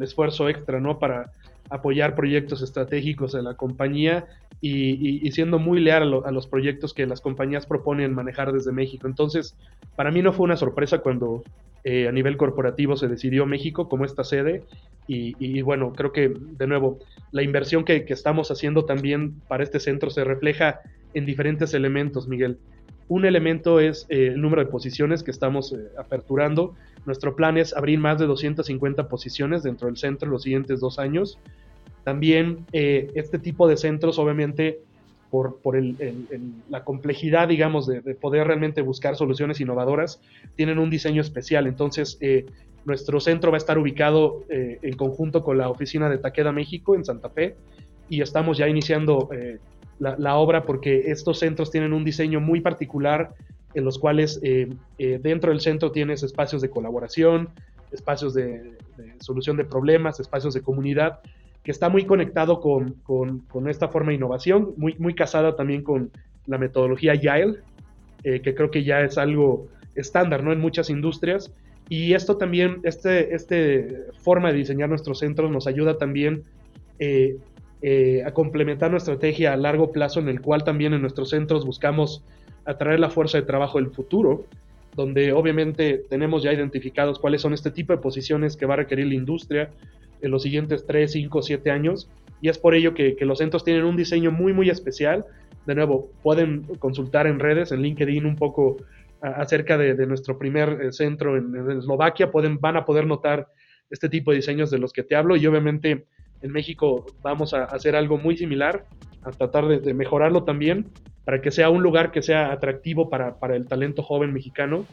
esfuerzo 0.03 0.49
extra 0.49 0.81
¿no? 0.81 0.99
para 0.99 1.31
apoyar 1.71 2.15
proyectos 2.15 2.63
estratégicos 2.63 3.33
de 3.33 3.43
la 3.43 3.55
compañía 3.55 4.27
y, 4.61 5.29
siendo 5.33 5.59
muy 5.59 5.81
leal 5.81 6.23
a, 6.25 6.31
los 6.31 6.47
proyectos 6.47 6.95
que 6.95 7.07
las 7.07 7.21
compañías 7.21 7.67
proponen 7.67 8.15
manejar 8.15 8.53
desde 8.53 8.71
México. 8.71 9.09
Entonces, 9.09 9.57
para 9.97 10.13
mí 10.13 10.23
no 10.23 10.33
fue 10.33 10.45
una 10.45 10.57
sorpresa 10.57 10.99
cuando 10.99 11.43
eh, 11.85 12.09
a 12.09 12.13
nivel 12.13 12.37
corporativo 12.37 12.97
se 12.97 13.09
decidió 13.09 13.47
México 13.47 13.89
como 13.89 14.05
esta 14.05 14.25
sede 14.25 14.65
y, 15.09 15.61
bueno, 15.63 15.93
creo 15.93 16.13
que 16.13 16.29
de 16.29 16.67
nuevo 16.67 16.99
la 17.33 17.43
inversión 17.43 17.85
que, 17.85 18.05
estamos 18.09 18.51
haciendo 18.51 18.85
también 18.85 19.41
para 19.49 19.63
este 19.63 19.81
centro 19.81 20.11
se 20.11 20.25
refleja 20.25 20.81
en 21.13 21.27
diferentes 21.27 21.75
elementos, 21.75 22.29
Miguel. 22.29 22.59
Un 23.09 23.27
elemento 23.27 23.81
es 23.81 24.07
eh, 24.09 24.29
el 24.29 24.41
número 24.41 24.65
de 24.65 24.71
posiciones 24.71 25.23
que 25.23 25.31
estamos 25.31 25.73
eh, 25.73 25.89
aperturando. 25.99 26.75
Nuestro 27.05 27.37
plan 27.37 27.59
es 27.59 27.75
abrir 27.75 27.99
más 27.99 28.19
de 28.19 28.27
250 28.27 29.09
posiciones 29.09 29.63
dentro 29.63 29.89
del 29.89 29.97
centro 29.97 30.27
en 30.27 30.33
los 30.33 30.45
siguientes 30.45 30.81
dos 30.81 30.99
años. 30.99 31.39
También 32.05 32.65
eh, 32.73 33.11
este 33.15 33.39
tipo 33.39 33.69
de 33.69 33.77
centros, 33.77 34.19
obviamente, 34.19 34.81
por, 35.33 35.61
por 35.61 35.77
la 36.69 36.85
complejidad, 36.85 37.49
digamos, 37.49 37.89
de, 37.89 38.01
poder 38.15 38.47
realmente 38.47 38.83
buscar 38.83 39.17
soluciones 39.17 39.61
innovadoras, 39.61 40.21
tienen 40.55 40.79
un 40.79 40.91
diseño 40.91 41.21
especial. 41.21 41.67
Entonces, 41.67 42.19
nuestro 42.85 43.19
centro 43.19 43.51
va 43.51 43.57
a 43.57 43.59
estar 43.59 43.79
ubicado 43.79 44.45
en 44.51 44.95
conjunto 44.95 45.43
con 45.43 45.57
la 45.57 45.71
oficina 45.71 46.11
de 46.11 46.19
Taqueda 46.19 46.53
México 46.53 46.95
en 46.95 47.05
Santa 47.05 47.31
Fe 47.31 47.57
y 48.11 48.21
estamos 48.21 48.59
ya 48.59 48.69
iniciando 48.69 49.31
la, 49.99 50.37
obra 50.37 50.65
porque 50.65 51.11
estos 51.11 51.39
centros 51.39 51.71
tienen 51.71 51.93
un 51.93 52.05
diseño 52.05 52.41
muy 52.41 52.61
particular 52.61 53.35
en 53.75 53.85
los 53.85 53.99
cuales 53.99 54.41
eh, 54.43 54.69
eh, 54.99 55.19
dentro 55.23 55.51
del 55.51 55.61
centro 55.61 55.93
tienes 55.93 56.23
espacios 56.23 56.61
de 56.61 56.71
colaboración, 56.71 57.51
espacios 57.91 58.35
de, 58.35 58.77
solución 59.21 59.57
de 59.57 59.65
problemas, 59.65 60.21
espacios 60.21 60.55
de 60.55 60.63
comunidad, 60.63 61.21
que 61.63 61.71
está 61.71 61.89
muy 61.89 62.05
conectado 62.05 62.61
con, 62.61 63.69
esta 63.69 63.89
forma 63.89 64.11
de 64.11 64.17
innovación, 64.17 64.75
muy, 64.77 64.95
muy 64.99 65.15
casada 65.15 65.55
también 65.55 65.83
con 65.83 66.11
la 66.47 66.59
metodología 66.59 67.13
Agile, 67.13 67.59
eh, 68.25 68.41
que 68.41 68.55
creo 68.55 68.71
que 68.71 68.85
ya 68.85 69.01
es 69.03 69.17
algo 69.17 69.69
estándar 69.95 70.43
¿no? 70.43 70.53
en 70.53 70.61
muchas 70.61 70.91
industrias. 70.91 71.53
Y 71.89 72.15
esto 72.15 72.37
también, 72.37 72.81
este, 72.85 73.35
este 73.35 74.07
forma 74.23 74.51
de 74.51 74.59
diseñar 74.59 74.89
nuestros 74.89 75.19
centros 75.19 75.51
nos 75.51 75.67
ayuda 75.67 75.99
también 75.99 76.43
eh, 76.99 77.37
eh, 77.83 78.23
a 78.25 78.33
complementar 78.33 78.91
nuestra 78.91 79.15
estrategia 79.15 79.53
a 79.53 79.57
largo 79.57 79.93
plazo, 79.93 80.21
en 80.21 80.29
el 80.29 80.41
cual 80.41 80.65
también 80.65 80.95
en 80.95 81.01
nuestros 81.01 81.31
centros 81.31 81.65
buscamos 81.65 82.23
atraer 82.65 83.01
la 83.01 83.11
fuerza 83.11 83.39
de 83.39 83.45
trabajo 83.45 83.79
del 83.79 83.91
futuro, 83.91 84.47
donde 84.95 85.33
obviamente 85.33 86.05
tenemos 86.09 86.43
ya 86.43 86.53
identificados 86.53 87.19
cuáles 87.19 87.41
son 87.41 87.55
este 87.55 87.71
tipo 87.71 87.93
de 87.93 87.99
posiciones 87.99 88.57
que 88.57 88.67
va 88.67 88.75
a 88.75 88.79
requerir 88.79 89.07
la 89.07 89.15
industria 89.15 89.71
en 90.23 90.31
los 90.31 90.43
siguientes 90.43 90.87
3, 90.87 91.13
5, 91.13 91.43
7 91.43 91.71
años. 91.71 92.09
Y 92.41 92.49
es 92.49 92.59
por 92.59 92.75
ello 92.75 92.95
que, 92.95 93.17
los 93.21 93.39
centros 93.39 93.65
tienen 93.65 93.85
un 93.85 93.97
diseño 93.97 94.31
muy, 94.31 94.53
muy 94.53 94.71
especial. 94.71 95.25
De 95.67 95.75
nuevo, 95.75 96.11
pueden 96.23 96.63
consultar 96.79 97.27
en 97.27 97.39
redes, 97.39 97.73
en 97.73 97.83
LinkedIn, 97.83 98.27
un 98.27 98.37
poco 98.37 98.79
acerca 99.21 99.79
de, 99.79 100.07
nuestro 100.07 100.39
primer 100.39 100.81
eh, 100.83 100.93
centro 100.93 101.37
en, 101.37 101.79
Eslovaquia. 101.79 102.31
Pueden, 102.31 102.59
van 102.59 102.77
a 102.77 102.85
poder 102.85 103.07
notar 103.07 103.49
este 103.91 104.09
tipo 104.09 104.31
de 104.31 104.39
diseños 104.39 104.71
de 104.71 104.79
los 104.79 104.93
que 104.93 105.03
te 105.03 105.15
hablo. 105.15 105.37
Y 105.37 105.47
obviamente 105.47 106.07
en 106.41 106.53
México 106.53 107.07
vamos 107.23 107.55
a 107.55 107.65
hacer 107.65 107.95
algo 107.95 108.19
muy 108.19 108.37
similar, 108.37 108.87
a 109.23 109.31
tratar 109.31 109.67
de 109.69 109.95
mejorarlo 109.95 110.43
también 110.43 110.91
para 111.25 111.41
que 111.41 111.51
sea 111.51 111.71
un 111.71 111.83
lugar 111.83 112.11
que 112.11 112.23
sea 112.23 112.53
atractivo 112.53 113.09
para, 113.09 113.37
el 113.55 113.67
talento 113.67 114.03
joven 114.03 114.33
mexicano 114.33 114.87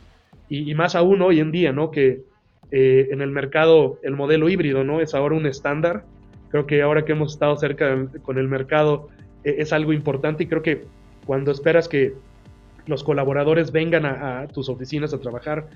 y, 0.48 0.74
más 0.74 0.96
aún 0.96 1.22
hoy 1.22 1.40
en 1.40 1.52
día, 1.52 1.72
¿no? 1.72 1.92
Que 1.92 2.24
eh, 2.72 3.08
en 3.12 3.22
el 3.22 3.32
mercado 3.32 4.00
el 4.04 4.16
modelo 4.16 4.50
híbrido, 4.50 4.84
¿no? 4.84 5.02
Es 5.02 5.16
ahora 5.16 5.36
un 5.36 5.46
estándar. 5.46 6.04
Creo 6.50 6.66
que 6.66 6.82
ahora 6.82 7.06
que 7.06 7.14
hemos 7.14 7.34
estado 7.34 7.56
cerca 7.58 8.08
con 8.22 8.38
el 8.38 8.48
mercado 8.48 9.10
eh, 9.44 9.56
es 9.60 9.74
algo 9.74 9.94
importante 9.94 10.44
y 10.44 10.48
creo 10.48 10.62
que 10.62 10.86
cuando 11.26 11.52
esperas 11.52 11.88
que 11.88 12.14
los 12.86 13.04
colaboradores 13.04 13.72
vengan 13.72 14.06
a, 14.06 14.48
tus 14.48 14.68
oficinas 14.68 15.14
a 15.14 15.20
trabajar, 15.20 15.68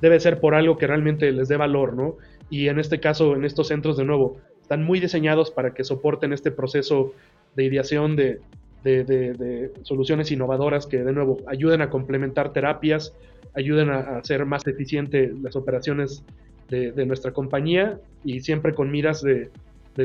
debe 0.00 0.18
ser 0.20 0.40
por 0.40 0.54
algo 0.54 0.78
que 0.78 0.86
realmente 0.86 1.30
les 1.30 1.48
dé 1.48 1.56
valor, 1.56 1.94
¿no? 1.94 2.16
Y 2.48 2.68
en 2.68 2.78
este 2.78 2.98
caso, 2.98 3.34
en 3.36 3.44
estos 3.44 3.68
centros, 3.68 3.96
de 3.96 4.04
nuevo, 4.04 4.38
están 4.62 4.82
muy 4.82 4.98
diseñados 4.98 5.50
para 5.50 5.74
que 5.74 5.84
soporten 5.84 6.32
este 6.32 6.50
proceso 6.50 7.12
de 7.56 7.64
ideación, 7.64 8.16
de, 8.16 8.40
de, 8.82 9.72
soluciones 9.82 10.30
innovadoras 10.30 10.86
que 10.86 10.98
de 10.98 11.12
nuevo 11.12 11.38
ayuden 11.46 11.82
a 11.82 11.90
complementar 11.90 12.52
terapias, 12.52 13.14
ayuden 13.54 13.90
a, 13.90 14.18
hacer 14.18 14.44
más 14.46 14.66
eficiente 14.66 15.32
las 15.42 15.56
operaciones 15.56 16.24
de, 16.68 17.06
nuestra 17.06 17.32
compañía 17.32 17.98
y 18.24 18.40
siempre 18.40 18.74
con 18.74 18.90
miras 18.90 19.22
de, 19.22 19.50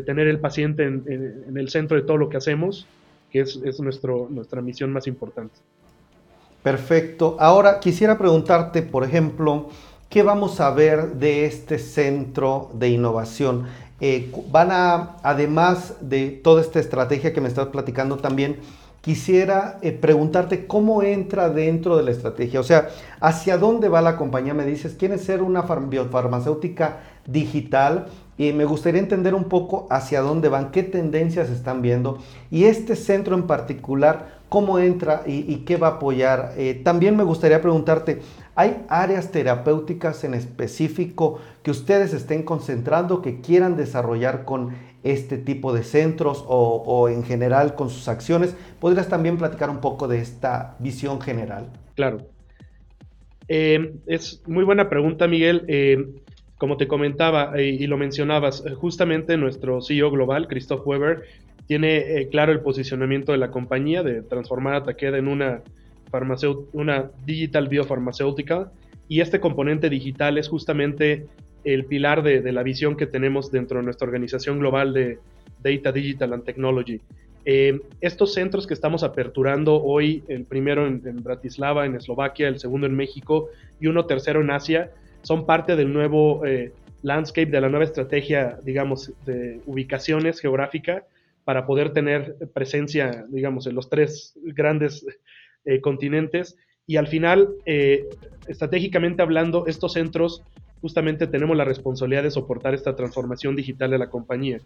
tener 0.05 0.27
el 0.27 0.39
paciente 0.39 0.83
en, 0.83 1.53
el 1.55 1.69
centro 1.69 1.95
de 1.95 2.03
todo 2.03 2.17
lo 2.17 2.29
que 2.29 2.37
hacemos, 2.37 2.87
que 3.31 3.41
es, 3.41 3.79
nuestra 3.79 4.61
misión 4.61 4.91
más 4.91 5.07
importante. 5.07 5.55
Perfecto. 6.61 7.37
Ahora 7.39 7.79
quisiera 7.79 8.17
preguntarte, 8.17 8.81
por 8.81 9.05
ejemplo, 9.05 9.69
¿qué 10.09 10.23
vamos 10.23 10.59
a 10.59 10.71
ver 10.71 11.13
de 11.13 11.45
este 11.45 11.79
centro 11.79 12.69
de 12.73 12.89
innovación? 12.89 13.65
Eh, 13.99 14.31
van 14.51 14.71
a, 14.71 15.17
además 15.23 15.95
de 16.01 16.29
toda 16.29 16.61
esta 16.61 16.79
estrategia 16.79 17.33
que 17.33 17.41
me 17.41 17.47
estás 17.47 17.67
platicando 17.67 18.17
también, 18.17 18.57
quisiera 19.01 19.79
eh, 19.81 19.91
preguntarte 19.91 20.67
cómo 20.67 21.01
entra 21.01 21.49
dentro 21.49 21.97
de 21.97 22.03
la 22.03 22.11
estrategia, 22.11 22.59
o 22.59 22.63
sea, 22.63 22.89
hacia 23.21 23.57
dónde 23.57 23.89
va 23.89 24.01
la 24.01 24.17
compañía. 24.17 24.53
Me 24.53 24.65
dices, 24.65 24.95
¿quieres 24.99 25.23
ser 25.23 25.41
una 25.41 25.61
biofarmacéutica 25.61 26.99
digital? 27.25 28.07
Y 28.37 28.53
me 28.53 28.65
gustaría 28.65 28.99
entender 28.99 29.33
un 29.33 29.45
poco 29.45 29.87
hacia 29.89 30.21
dónde 30.21 30.49
van, 30.49 30.71
qué 30.71 30.83
tendencias 30.83 31.49
están 31.49 31.81
viendo 31.81 32.19
y 32.51 32.65
este 32.65 32.95
centro 32.95 33.33
en 33.33 33.47
particular, 33.47 34.36
cómo 34.49 34.79
entra 34.79 35.23
y, 35.25 35.57
qué 35.65 35.77
va 35.77 35.87
a 35.87 35.91
apoyar. 35.91 36.53
Eh, 36.57 36.81
también 36.83 37.15
me 37.15 37.23
gustaría 37.23 37.61
preguntarte, 37.61 38.21
¿hay 38.55 38.85
áreas 38.87 39.31
terapéuticas 39.31 40.23
en 40.23 40.33
específico 40.33 41.39
que 41.63 41.71
ustedes 41.71 42.13
estén 42.13 42.43
concentrando, 42.43 43.21
que 43.21 43.41
quieran 43.41 43.75
desarrollar 43.75 44.45
con 44.45 44.75
este 45.03 45.37
tipo 45.37 45.73
de 45.73 45.83
centros 45.83 46.43
o, 46.47 47.09
en 47.09 47.23
general 47.23 47.75
con 47.75 47.89
sus 47.89 48.07
acciones? 48.07 48.55
¿Podrías 48.79 49.09
también 49.09 49.37
platicar 49.37 49.69
un 49.69 49.79
poco 49.79 50.07
de 50.07 50.19
esta 50.19 50.75
visión 50.79 51.21
general? 51.21 51.69
Claro. 51.95 52.19
Eh, 53.49 53.95
es 54.07 54.43
muy 54.47 54.63
buena 54.63 54.89
pregunta, 54.89 55.27
Miguel. 55.27 55.63
Eh, 55.67 56.05
como 56.57 56.77
te 56.77 56.87
comentaba 56.87 57.53
eh, 57.55 57.69
y 57.69 57.87
lo 57.87 57.97
mencionabas, 57.97 58.63
justamente 58.77 59.37
nuestro 59.37 59.81
CEO 59.81 60.09
global, 60.09 60.47
Christoph 60.47 60.85
Weber, 60.85 61.23
tiene 61.67 62.27
claro 62.31 62.53
el 62.53 62.61
posicionamiento 62.61 63.33
de 63.33 63.37
la 63.37 63.51
compañía 63.51 64.01
de 64.01 64.21
transformar 64.21 64.75
a 64.75 64.83
Takeda 64.83 65.17
en 65.17 65.27
una, 65.27 65.61
una 66.73 67.11
digital 67.25 67.67
biofarmacéutica 67.67 68.71
y 69.09 69.21
este 69.21 69.39
componente 69.39 69.89
digital 69.89 70.37
es 70.37 70.47
justamente 70.47 71.25
el 71.63 71.85
pilar 71.85 72.23
de, 72.23 72.51
la 72.51 72.63
visión 72.63 72.95
que 72.95 73.05
tenemos 73.05 73.51
dentro 73.51 73.79
de 73.79 73.85
nuestra 73.85 74.07
organización 74.07 74.59
global 74.59 74.93
de 74.93 75.19
Data 75.61 75.91
Digital 75.91 76.33
and 76.33 76.45
Technology. 76.45 77.01
Eh, 77.43 77.79
estos 77.99 78.33
centros 78.33 78.67
que 78.67 78.73
estamos 78.73 79.03
aperturando 79.03 79.81
hoy, 79.81 80.23
el 80.27 80.45
primero 80.45 80.87
en, 80.87 81.23
Bratislava, 81.23 81.85
en 81.85 81.95
Eslovaquia, 81.95 82.47
el 82.47 82.59
segundo 82.59 82.87
en 82.87 82.95
México 82.95 83.49
y 83.79 83.87
uno 83.87 84.05
tercero 84.05 84.41
en 84.41 84.51
Asia, 84.51 84.91
son 85.23 85.45
parte 85.45 85.75
del 85.75 85.91
nuevo 85.91 86.45
eh, 86.45 86.71
landscape, 87.03 87.47
de 87.47 87.61
la 87.61 87.69
nueva 87.69 87.85
estrategia, 87.85 88.59
digamos, 88.63 89.11
de 89.25 89.59
ubicaciones 89.65 90.39
geográfica 90.39 91.03
para 91.47 91.65
poder 91.65 91.93
tener 91.93 92.35
presencia, 92.53 93.25
digamos, 93.29 93.67
en 93.67 93.75
los 93.75 93.89
tres 93.89 94.37
grandes 94.43 95.05
eh, 95.63 95.79
continentes. 95.79 96.57
Y 96.85 96.97
al 96.97 97.07
final, 97.07 97.47
estratégicamente 98.47 99.21
hablando, 99.21 99.65
estos 99.65 99.93
centros 99.93 100.43
justamente 100.81 101.25
tenemos 101.27 101.55
la 101.55 101.63
responsabilidad 101.63 102.23
de 102.23 102.31
soportar 102.31 102.73
esta 102.73 102.95
transformación 102.95 103.55
digital 103.55 103.91
de 103.91 103.97
la 103.97 104.09
compañía. 104.09 104.59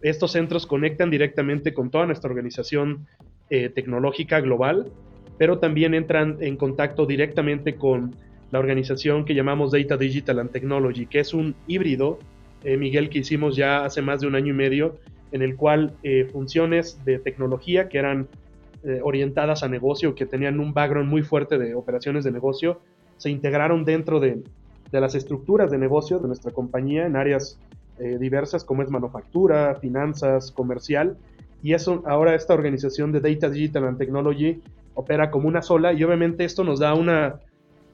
Estos 0.00 0.32
centros 0.32 0.66
conectan 0.66 1.10
directamente 1.10 1.74
con 1.74 1.90
toda 1.90 2.06
nuestra 2.06 2.30
organización 2.30 3.06
eh, 3.50 3.68
tecnológica 3.68 4.40
global, 4.40 4.92
pero 5.38 5.58
también 5.58 5.94
entran 5.94 6.36
en 6.40 6.56
contacto 6.56 7.06
directamente 7.06 7.74
con 7.74 8.14
la 8.50 8.58
organización 8.58 9.24
que 9.24 9.34
llamamos 9.34 9.72
Data 9.72 9.96
Digital 9.96 10.38
and 10.38 10.50
Technology, 10.50 11.06
que 11.06 11.20
es 11.20 11.34
un 11.34 11.54
híbrido, 11.66 12.18
eh, 12.64 12.76
Miguel, 12.76 13.08
que 13.10 13.18
hicimos 13.18 13.56
ya 13.56 13.84
hace 13.84 14.02
más 14.02 14.20
de 14.20 14.26
un 14.26 14.34
año 14.34 14.52
y 14.52 14.56
medio, 14.56 14.98
en 15.32 15.42
el 15.42 15.56
cual 15.56 15.94
eh, 16.02 16.28
funciones 16.32 17.04
de 17.04 17.18
tecnología 17.18 17.88
que 17.88 17.98
eran 17.98 18.28
orientadas 19.02 19.64
a 19.64 19.68
negocio, 19.68 20.14
que 20.14 20.24
tenían 20.24 20.60
un 20.60 20.72
background 20.72 21.10
muy 21.10 21.22
fuerte 21.22 21.58
de 21.58 21.74
operaciones 21.74 22.22
de 22.22 22.30
negocio, 22.30 22.80
se 23.16 23.28
integraron 23.28 23.84
dentro 23.84 24.20
de, 24.20 24.40
de 24.90 25.00
las 25.00 25.14
estructuras 25.14 25.70
de 25.70 25.78
negocio 25.78 26.18
de 26.20 26.28
nuestra 26.28 26.52
compañía 26.52 27.04
en 27.04 27.16
áreas 27.16 27.58
eh, 27.98 28.16
diversas 28.18 28.64
como 28.64 28.82
es 28.82 28.90
manufactura, 28.90 29.74
finanzas, 29.76 30.52
comercial. 30.52 31.16
Y 31.62 31.72
eso 31.72 32.02
ahora 32.06 32.34
esta 32.34 32.54
organización 32.54 33.10
de 33.10 33.20
Data 33.20 33.50
Digital 33.50 33.84
and 33.86 33.98
Technology 33.98 34.62
opera 34.94 35.30
como 35.30 35.48
una 35.48 35.62
sola 35.62 35.92
y 35.92 36.04
obviamente 36.04 36.44
esto 36.44 36.62
nos 36.62 36.78
da 36.78 36.94
una 36.94 37.40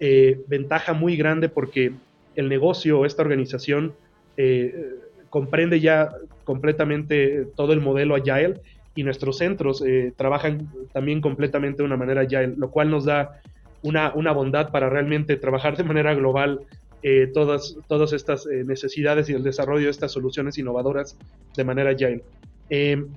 eh, 0.01 0.43
ventaja 0.47 0.93
muy 0.93 1.17
grande 1.17 1.49
porque 1.49 1.95
el 2.35 2.49
negocio, 2.49 3.07
esta 3.07 3.23
organización, 3.23 3.95
eh, 4.37 4.97
comprende 5.31 5.81
ya 5.81 6.11
completamente 6.45 7.47
todo 7.57 7.73
el 7.73 7.81
modelo 7.81 8.15
Agile 8.15 8.61
y 8.95 9.03
nuestros 9.03 9.39
centros 9.39 9.83
trabajan 10.17 10.69
también 10.93 11.21
completamente 11.21 11.79
de 11.79 11.87
una 11.87 11.97
manera 11.97 12.23
Agile, 12.23 12.55
lo 12.57 12.71
cual 12.71 12.91
nos 12.91 13.05
da 13.05 13.41
una, 13.83 14.13
una, 14.15 14.33
bondad 14.33 14.71
para 14.71 14.89
realmente 14.89 15.37
trabajar 15.37 15.77
de 15.77 15.85
manera 15.85 16.15
global 16.15 16.61
eh, 17.07 17.27
todas, 17.35 17.77
todas 17.87 18.15
estas 18.15 18.47
eh, 18.47 18.65
necesidades 18.65 19.29
y 19.29 19.35
el 19.35 19.43
desarrollo 19.43 19.85
de 19.85 19.91
estas 19.91 20.11
soluciones 20.11 20.57
innovadoras 20.57 21.19
de 21.55 21.63
manera 21.63 21.91
agile. 21.91 22.23
Em, 22.71 23.09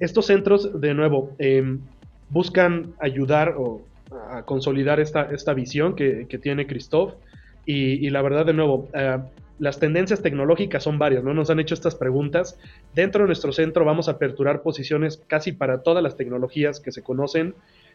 estos 0.00 0.24
centros, 0.24 0.80
de 0.80 0.94
nuevo, 0.94 1.30
em, 1.38 1.78
buscan 2.30 2.94
ayudar 2.98 3.54
o 3.58 3.82
consolidar 4.46 4.98
esta, 4.98 5.24
esta 5.24 5.52
visión 5.52 5.94
que, 5.94 6.26
tiene 6.40 6.66
Christoph 6.66 7.14
y, 7.66 8.08
la 8.08 8.22
verdad, 8.22 8.46
de 8.46 8.54
nuevo, 8.54 8.88
eh, 8.94 9.18
las 9.58 9.78
tendencias 9.78 10.22
tecnológicas 10.22 10.82
son 10.82 10.98
varias, 10.98 11.24
¿no? 11.24 11.32
Nos 11.34 11.50
han 11.50 11.60
hecho 11.60 11.74
estas 11.74 11.94
preguntas. 11.94 12.58
Dentro 12.94 13.22
de 13.22 13.26
nuestro 13.28 13.52
centro 13.52 13.84
vamos 13.84 14.08
a 14.08 14.12
aperturar 14.12 14.62
posiciones 14.62 15.22
casi 15.26 15.52
para 15.52 15.82
todas 15.82 16.02
las 16.02 16.16
tecnologías 16.16 16.80
que 16.80 16.92
se 16.92 17.02
conocen, 17.02 17.54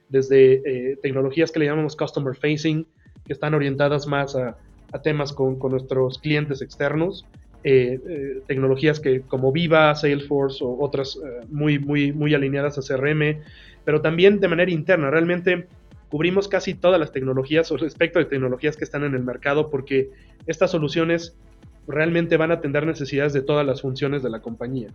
desde 0.10 0.98
tecnologías 1.02 1.52
que 1.52 1.60
le 1.60 1.66
llamamos 1.68 1.96
customer 1.96 2.36
facing, 2.36 2.86
que 3.26 3.34
están 3.34 3.54
orientadas 3.54 4.08
más 4.08 4.36
a 4.36 5.02
temas 5.02 5.34
con, 5.34 5.58
nuestros 5.60 6.20
clientes 6.20 6.62
externos, 6.62 7.26
eh, 7.64 8.00
eh, 8.08 8.42
tecnologías 8.48 9.00
que 9.00 9.22
como 9.22 9.52
Viva, 9.52 9.94
Salesforce 9.96 10.64
o 10.64 10.78
otras 10.80 11.18
eh, 11.18 11.46
muy, 11.50 11.80
muy, 11.80 12.12
muy 12.12 12.34
alineadas 12.34 12.78
a 12.78 12.82
CRM, 12.82 13.42
pero 13.86 14.02
también 14.02 14.40
de 14.40 14.48
manera 14.48 14.72
interna. 14.72 15.10
Realmente 15.10 15.68
cubrimos 16.10 16.48
casi 16.48 16.74
todas 16.74 17.00
las 17.00 17.12
tecnologías 17.12 17.72
o 17.72 17.78
respecto 17.78 18.20
de 18.20 18.26
tecnologías 18.26 18.76
que 18.76 18.84
están 18.84 19.04
en 19.04 19.14
el 19.14 19.24
mercado 19.24 19.70
porque 19.70 20.10
estas 20.48 20.72
soluciones 20.72 21.36
realmente 21.92 22.38
van 22.38 22.52
a 22.52 22.56
atender 22.56 22.86
necesidades 22.86 23.34
de 23.34 23.42
todas 23.42 23.66
las 23.66 23.82
funciones 23.82 24.24
de 24.24 24.30
la 24.30 24.40
compañía. 24.40 24.90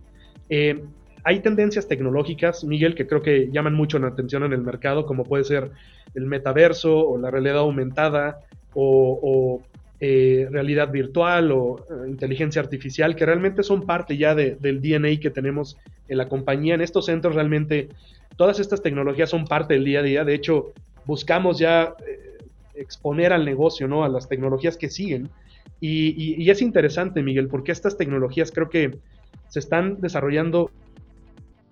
hay 1.23 1.39
tendencias 1.41 1.87
tecnológicas, 1.87 2.63
Miguel, 2.63 2.95
que 2.95 3.05
creo 3.05 3.21
que 3.21 3.49
llaman 3.51 3.73
mucho 3.73 3.99
la 3.99 4.07
atención 4.07 4.43
en 4.43 4.53
el 4.53 4.61
mercado, 4.61 5.05
como 5.05 5.23
puede 5.23 5.43
ser 5.43 5.71
el 6.15 6.25
metaverso 6.25 7.07
o 7.07 7.17
la 7.17 7.29
realidad 7.31 7.57
aumentada 7.57 8.39
o 8.73 9.61
eh, 9.99 10.47
realidad 10.51 10.91
virtual 10.91 11.51
o 11.51 11.79
eh, 11.79 12.07
inteligencia 12.07 12.61
artificial, 12.61 13.15
que 13.15 13.25
realmente 13.25 13.63
son 13.63 13.83
parte 13.87 14.15
ya 14.15 14.35
del 14.35 14.79
DNA 14.79 15.19
que 15.19 15.31
tenemos 15.31 15.75
en 16.07 16.19
la 16.19 16.29
compañía. 16.29 16.75
En 16.75 16.81
estos 16.81 17.07
centros 17.07 17.33
realmente 17.33 17.89
todas 18.35 18.59
estas 18.59 18.83
tecnologías 18.83 19.31
son 19.31 19.45
parte 19.45 19.73
del 19.73 19.85
día 19.85 20.01
a 20.01 20.03
día. 20.03 20.23
De 20.23 20.35
hecho, 20.35 20.71
buscamos 21.05 21.57
ya 21.57 21.95
eh, 22.07 22.37
exponer 22.75 23.33
al 23.33 23.43
negocio, 23.43 23.87
¿no? 23.87 24.03
A 24.03 24.09
las 24.09 24.29
tecnologías 24.29 24.77
que 24.77 24.91
siguen. 24.91 25.29
Y, 25.79 26.49
es 26.49 26.61
interesante, 26.61 27.21
Miguel, 27.21 27.47
porque 27.47 27.71
estas 27.71 27.97
tecnologías 27.97 28.51
creo 28.51 28.69
que 28.69 28.97
se 29.47 29.59
están 29.59 30.01
desarrollando 30.01 30.71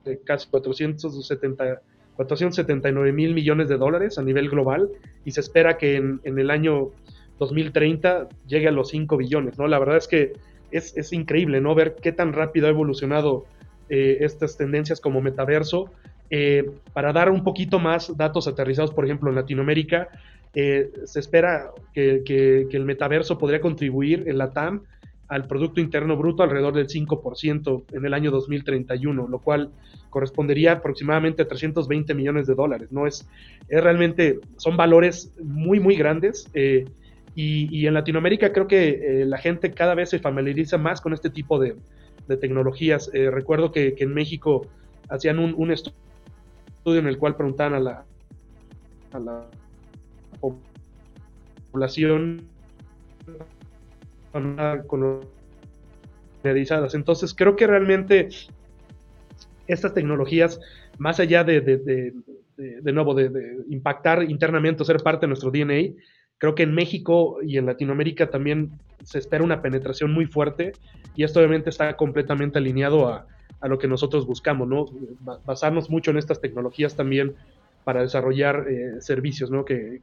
de 0.03 0.19
casi 0.19 0.47
470, 0.49 1.81
479 2.15 3.11
mil 3.11 3.33
millones 3.33 3.67
de 3.67 3.77
dólares 3.77 4.17
a 4.19 4.21
nivel 4.21 4.49
global 4.49 4.89
y 5.25 5.31
se 5.31 5.41
espera 5.41 5.77
que 5.77 5.95
en, 5.95 6.19
el 6.23 6.51
año 6.51 6.91
2030 7.39 8.29
llegue 8.47 8.67
a 8.67 8.71
los 8.71 8.89
5 8.89 9.17
billones, 9.17 9.57
¿no? 9.57 9.67
La 9.67 9.79
verdad 9.79 9.97
es 9.97 10.07
que 10.07 10.33
es, 10.71 11.13
increíble, 11.13 11.59
¿no? 11.61 11.73
Ver 11.73 11.95
qué 12.01 12.11
tan 12.11 12.33
rápido 12.33 12.67
ha 12.67 12.69
evolucionado 12.69 13.45
eh, 13.89 14.17
estas 14.21 14.57
tendencias 14.57 15.01
como 15.01 15.21
metaverso. 15.21 15.89
Eh, 16.29 16.71
para 16.93 17.13
dar 17.13 17.29
un 17.29 17.43
poquito 17.43 17.79
más 17.79 18.15
datos 18.17 18.47
aterrizados, 18.47 18.91
por 18.91 19.05
ejemplo, 19.05 19.29
en 19.29 19.35
Latinoamérica, 19.35 20.09
eh, 20.55 20.91
se 21.05 21.19
espera 21.19 21.71
que, 21.93 22.23
que, 22.25 22.67
el 22.71 22.85
metaverso 22.85 23.37
podría 23.37 23.61
contribuir 23.61 24.23
en 24.27 24.37
la 24.37 24.51
TAM 24.51 24.83
al 25.27 25.47
Producto 25.47 25.81
Interno 25.81 26.17
Bruto 26.17 26.43
alrededor 26.43 26.73
del 26.73 26.87
5% 26.87 27.83
en 27.91 28.05
el 28.05 28.13
año 28.13 28.31
2031, 28.31 29.27
lo 29.27 29.39
cual 29.39 29.71
correspondería 30.09 30.73
aproximadamente 30.73 31.41
a 31.41 31.47
320 31.47 32.13
millones 32.13 32.47
de 32.47 32.55
dólares. 32.55 32.91
¿no? 32.91 33.07
Es, 33.07 33.27
es 33.67 33.83
realmente, 33.83 34.39
son 34.57 34.77
valores 34.77 35.31
muy, 35.43 35.79
muy 35.79 35.95
grandes. 35.95 36.49
Eh, 36.53 36.85
y, 37.35 37.85
en 37.85 37.93
Latinoamérica 37.93 38.53
creo 38.53 38.65
que 38.65 39.21
eh, 39.21 39.25
la 39.25 39.37
gente 39.37 39.71
cada 39.71 39.93
vez 39.93 40.09
se 40.09 40.19
familiariza 40.19 40.77
más 40.77 41.01
con 41.01 41.13
este 41.13 41.29
tipo 41.29 41.59
de, 41.59 41.75
tecnologías. 42.39 43.11
Eh, 43.13 43.29
recuerdo 43.29 43.71
que, 43.71 43.93
en 43.97 44.13
México 44.13 44.67
hacían 45.09 45.37
un, 45.39 45.71
estudio 45.71 46.99
en 46.99 47.07
el 47.07 47.17
cual 47.17 47.35
preguntaban 47.35 47.73
a 47.73 47.79
la, 47.79 48.05
a 49.11 49.19
la 49.19 49.45
población 51.71 52.47
Entonces 56.93 57.33
creo 57.33 57.55
que 57.55 57.67
realmente 57.67 58.29
estas 59.67 59.93
tecnologías, 59.93 60.59
más 60.97 61.19
allá 61.19 61.43
de, 61.43 61.61
de, 61.61 62.13
de 62.57 62.91
nuevo, 62.93 63.15
de, 63.15 63.57
impactar 63.69 64.23
internamente 64.23 64.83
o 64.83 64.85
ser 64.85 64.97
parte 64.97 65.21
de 65.21 65.29
nuestro 65.29 65.51
DNA, 65.51 65.95
Creo 66.37 66.53
que 66.53 66.63
en 66.63 66.73
México 66.73 67.37
y 67.41 67.57
en 67.57 67.65
Latinoamérica 67.65 68.29
también 68.29 68.71
se 69.03 69.19
espera 69.19 69.43
una 69.43 69.61
penetración 69.61 70.11
muy 70.11 70.25
fuerte 70.25 70.73
y 71.15 71.23
esto 71.23 71.39
obviamente 71.39 71.69
está 71.69 71.95
completamente 71.95 72.57
alineado 72.57 73.07
a, 73.07 73.27
lo 73.61 73.79
que 73.79 73.87
nosotros 73.87 74.27
buscamos, 74.27 74.67
¿no? 74.67 74.85
Basarnos 75.43 75.89
mucho 75.89 76.11
en 76.11 76.17
estas 76.17 76.39
tecnologías 76.39 76.95
también 76.95 77.33
para 77.85 78.01
desarrollar 78.01 78.65
eh, 78.67 78.95
servicios, 78.99 79.49
¿no? 79.51 79.63
Que, 79.63 80.01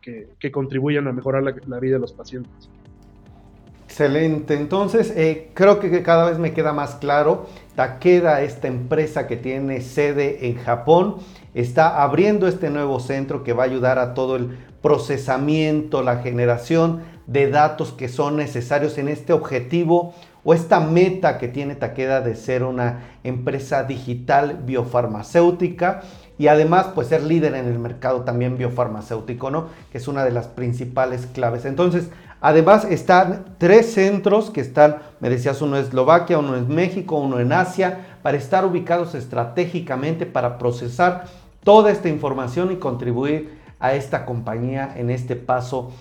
contribuyan 0.50 1.06
a 1.08 1.12
mejorar 1.12 1.42
la, 1.42 1.80
vida 1.80 1.96
de 1.96 2.00
los 2.00 2.12
pacientes. 2.12 2.70
Excelente, 3.84 4.54
entonces 4.54 5.12
eh, 5.14 5.50
creo 5.52 5.78
que 5.78 6.02
cada 6.02 6.30
vez 6.30 6.38
me 6.38 6.54
queda 6.54 6.72
más 6.72 6.94
claro, 6.94 7.46
Takeda, 7.74 8.40
esta 8.40 8.68
empresa 8.68 9.26
que 9.26 9.36
tiene 9.36 9.82
sede 9.82 10.46
en 10.46 10.56
Japón, 10.56 11.16
está 11.52 12.02
abriendo 12.02 12.46
este 12.46 12.70
nuevo 12.70 13.00
centro 13.00 13.44
que 13.44 13.52
va 13.52 13.64
a 13.64 13.66
ayudar 13.66 13.98
a 13.98 14.14
todo 14.14 14.36
el 14.36 14.56
procesamiento, 14.80 16.02
la 16.02 16.18
generación 16.18 17.02
de 17.26 17.50
datos 17.50 17.92
que 17.92 18.08
son 18.08 18.36
necesarios 18.36 18.96
en 18.98 19.08
este 19.08 19.32
objetivo 19.32 20.14
o 20.44 20.54
esta 20.54 20.80
meta 20.80 21.38
que 21.38 21.48
tiene 21.48 21.74
Takeda 21.76 22.20
de 22.20 22.34
ser 22.34 22.64
una 22.64 23.00
empresa 23.22 23.84
digital 23.84 24.60
biofarmacéutica 24.64 26.02
y 26.42 26.48
además 26.48 26.88
pues 26.92 27.06
ser 27.06 27.22
líder 27.22 27.54
en 27.54 27.66
el 27.66 27.78
mercado 27.78 28.22
también 28.22 28.58
biofarmacéutico, 28.58 29.52
¿no? 29.52 29.66
Que 29.92 29.98
es 29.98 30.08
una 30.08 30.24
de 30.24 30.32
las 30.32 30.48
principales 30.48 31.26
claves. 31.26 31.64
Entonces, 31.64 32.08
además 32.40 32.84
están 32.84 33.44
tres 33.58 33.92
centros 33.92 34.50
que 34.50 34.60
están, 34.60 34.96
me 35.20 35.30
decías, 35.30 35.62
uno 35.62 35.76
en 35.76 35.84
Eslovaquia, 35.84 36.40
uno 36.40 36.56
en 36.56 36.66
México, 36.66 37.14
uno 37.14 37.38
en 37.38 37.52
Asia, 37.52 38.16
para 38.24 38.38
estar 38.38 38.66
ubicados 38.66 39.14
estratégicamente 39.14 40.26
para 40.26 40.58
procesar 40.58 41.26
toda 41.62 41.92
esta 41.92 42.08
información 42.08 42.72
y 42.72 42.76
contribuir 42.78 43.60
a 43.78 43.94
esta 43.94 44.26
compañía 44.26 44.92
en 44.96 45.10
este 45.10 45.36
paso 45.36 45.92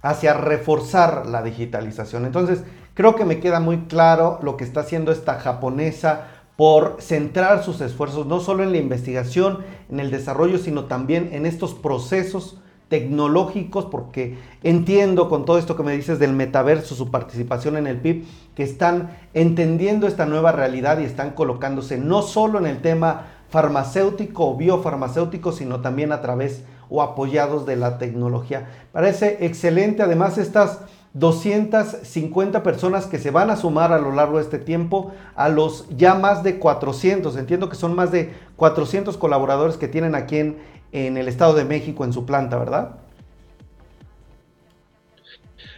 hacia 0.00 0.32
reforzar 0.32 1.26
la 1.26 1.42
digitalización. 1.42 2.24
Entonces, 2.24 2.62
creo 2.94 3.16
que 3.16 3.24
me 3.24 3.40
queda 3.40 3.58
muy 3.58 3.78
claro 3.86 4.38
lo 4.44 4.56
que 4.56 4.62
está 4.62 4.82
haciendo 4.82 5.10
esta 5.10 5.40
japonesa 5.40 6.28
por 6.56 6.96
centrar 7.00 7.62
sus 7.64 7.80
esfuerzos 7.80 8.26
no 8.26 8.40
solo 8.40 8.62
en 8.62 8.72
la 8.72 8.78
investigación, 8.78 9.58
en 9.90 10.00
el 10.00 10.10
desarrollo, 10.10 10.58
sino 10.58 10.84
también 10.84 11.30
en 11.32 11.46
estos 11.46 11.74
procesos 11.74 12.58
tecnológicos, 12.88 13.86
porque 13.86 14.36
entiendo 14.62 15.30
con 15.30 15.46
todo 15.46 15.56
esto 15.58 15.76
que 15.76 15.82
me 15.82 15.96
dices 15.96 16.18
del 16.18 16.34
metaverso, 16.34 16.94
su 16.94 17.10
participación 17.10 17.78
en 17.78 17.86
el 17.86 17.96
PIB, 17.96 18.26
que 18.54 18.62
están 18.64 19.16
entendiendo 19.32 20.06
esta 20.06 20.26
nueva 20.26 20.52
realidad 20.52 20.98
y 20.98 21.04
están 21.04 21.30
colocándose 21.30 21.96
no 21.96 22.20
solo 22.20 22.58
en 22.58 22.66
el 22.66 22.82
tema 22.82 23.28
farmacéutico 23.48 24.46
o 24.46 24.56
biofarmacéutico, 24.58 25.52
sino 25.52 25.80
también 25.80 26.12
a 26.12 26.20
través 26.20 26.64
o 26.90 27.00
apoyados 27.00 27.64
de 27.64 27.76
la 27.76 27.96
tecnología. 27.96 28.68
Parece 28.92 29.38
excelente, 29.46 30.02
además 30.02 30.36
estas 30.36 30.80
250 31.14 32.62
personas 32.62 33.06
que 33.06 33.18
se 33.18 33.30
van 33.30 33.50
a 33.50 33.56
sumar 33.56 33.92
a 33.92 33.98
lo 33.98 34.12
largo 34.12 34.38
de 34.38 34.44
este 34.44 34.58
tiempo 34.58 35.12
a 35.34 35.48
los 35.48 35.86
ya 35.96 36.14
más 36.14 36.42
de 36.42 36.58
400, 36.58 37.36
entiendo 37.36 37.68
que 37.68 37.76
son 37.76 37.94
más 37.94 38.10
de 38.10 38.30
400 38.56 39.16
colaboradores 39.18 39.76
que 39.76 39.88
tienen 39.88 40.14
aquí 40.14 40.38
en, 40.38 40.56
en 40.92 41.16
el 41.16 41.28
Estado 41.28 41.54
de 41.54 41.64
México 41.64 42.04
en 42.04 42.12
su 42.12 42.24
planta, 42.24 42.58
¿verdad? 42.58 42.96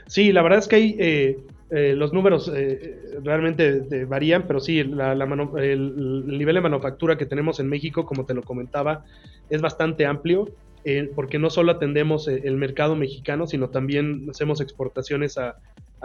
Sí, 0.07 0.33
la 0.33 0.42
verdad 0.42 0.61
es 0.61 0.68
que 0.68 0.77
hay, 0.77 0.97
eh, 0.99 1.38
eh, 1.70 1.94
los 1.97 2.12
números 2.12 2.51
eh, 2.55 3.18
realmente 3.25 4.05
varían, 4.05 4.47
pero 4.47 4.61
sí, 4.61 4.79
el, 4.79 5.01
el, 5.01 6.38
nivel 6.38 6.55
de 6.55 6.61
manufactura 6.61 7.16
que 7.16 7.27
tenemos 7.27 7.59
en 7.59 7.68
México, 7.68 8.07
como 8.07 8.25
te 8.25 8.35
lo 8.35 8.42
comentaba, 8.42 9.05
es 9.51 9.61
bastante 9.61 10.07
amplio. 10.07 10.49
Eh, 10.85 11.11
porque 11.14 11.38
no 11.38 11.49
solo 11.49 11.73
atendemos 11.73 12.29
eh, 12.29 12.42
el 12.44 12.57
mercado 12.57 12.94
mexicano, 12.94 13.47
sino 13.47 13.70
también 13.70 14.27
hacemos 14.31 14.61
exportaciones 14.61 15.38
a, 15.38 15.57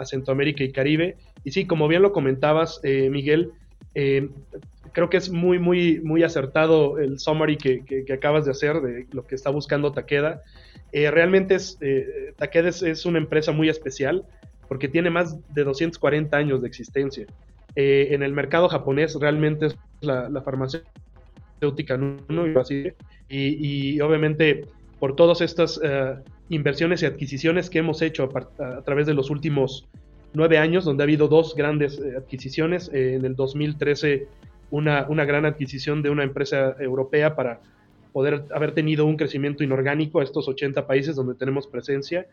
Centroamérica 0.02 0.64
y 0.64 0.72
Caribe. 0.72 1.18
Y 1.44 1.50
sí, 1.50 1.66
como 1.66 1.86
bien 1.86 2.00
lo 2.00 2.14
comentabas, 2.14 2.80
eh, 2.84 3.10
Miguel, 3.10 3.52
creo 3.92 5.10
que 5.10 5.18
es 5.18 5.28
muy, 5.28 5.58
muy, 5.58 6.00
muy 6.00 6.22
acertado 6.22 6.98
el 6.98 7.18
summary 7.18 7.58
que, 7.58 8.06
acabas 8.10 8.46
de 8.46 8.52
hacer 8.52 8.80
de 8.80 9.06
lo 9.12 9.26
que 9.26 9.34
está 9.34 9.50
buscando 9.50 9.92
Takeda. 9.92 10.40
realmente 10.90 11.56
es, 11.56 11.78
Takeda 12.38 12.70
es, 12.70 13.04
una 13.04 13.18
empresa 13.18 13.52
muy 13.52 13.68
especial 13.68 14.24
porque 14.68 14.88
tiene 14.88 15.10
más 15.10 15.36
de 15.52 15.64
240 15.64 16.34
años 16.34 16.62
de 16.62 16.68
existencia. 16.68 17.26
en 17.74 18.22
el 18.22 18.32
mercado 18.32 18.70
japonés 18.70 19.14
realmente 19.20 19.66
es 19.66 19.76
la, 20.00 20.30
la 20.30 20.40
farmacéutica 20.40 21.09
¿no? 22.28 22.46
y 22.46 22.56
así 22.56 22.92
y, 23.30 24.00
obviamente 24.00 24.66
por 24.98 25.16
todas 25.16 25.40
estas 25.40 25.80
eh, 25.82 26.16
inversiones 26.50 27.02
y 27.02 27.06
adquisiciones 27.06 27.70
que 27.70 27.78
hemos 27.78 28.02
hecho 28.02 28.28
a, 28.58 28.82
través 28.82 29.06
de 29.06 29.14
los 29.14 29.30
últimos 29.30 29.88
nueve 30.34 30.58
años, 30.58 30.84
donde 30.84 31.02
ha 31.02 31.06
habido 31.06 31.26
dos 31.26 31.54
grandes 31.54 31.98
eh, 31.98 32.16
adquisiciones. 32.18 32.90
Eh, 32.92 33.14
en 33.14 33.24
el 33.24 33.34
2013, 33.34 34.26
una, 34.70 35.06
una, 35.08 35.24
gran 35.24 35.46
adquisición 35.46 36.02
de 36.02 36.10
una 36.10 36.22
empresa 36.22 36.76
europea 36.78 37.34
para 37.34 37.60
poder 38.12 38.44
haber 38.54 38.72
tenido 38.72 39.06
un 39.06 39.16
crecimiento 39.16 39.64
inorgánico 39.64 40.20
a 40.20 40.24
estos 40.24 40.48
80 40.48 40.86
países 40.86 41.16
donde 41.16 41.34
tenemos 41.34 41.66
presencia. 41.66 42.26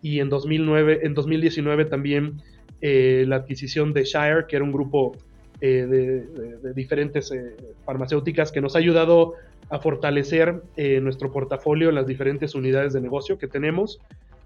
Y 0.00 0.20
en, 0.20 0.30
2009, 0.30 1.00
en 1.02 1.14
2019 1.14 1.84
también 1.86 2.42
la 2.80 3.36
adquisición 3.36 3.94
de 3.94 4.04
Shire, 4.04 4.44
que 4.46 4.56
era 4.56 4.64
un 4.64 4.72
grupo 4.72 5.16
de, 5.60 5.86
de, 5.86 6.74
diferentes 6.74 7.32
farmacéuticas 7.84 8.52
que 8.52 8.60
nos 8.60 8.74
ha 8.74 8.78
ayudado 8.78 9.34
a 9.70 9.78
fortalecer 9.78 10.62
eh, 10.76 11.00
nuestro 11.00 11.32
portafolio 11.32 11.88
en 11.88 11.94
las 11.94 12.06
diferentes 12.06 12.54
unidades 12.54 12.92
de 12.92 13.00
negocio 13.00 13.38
que 13.38 13.48
tenemos, 13.48 14.00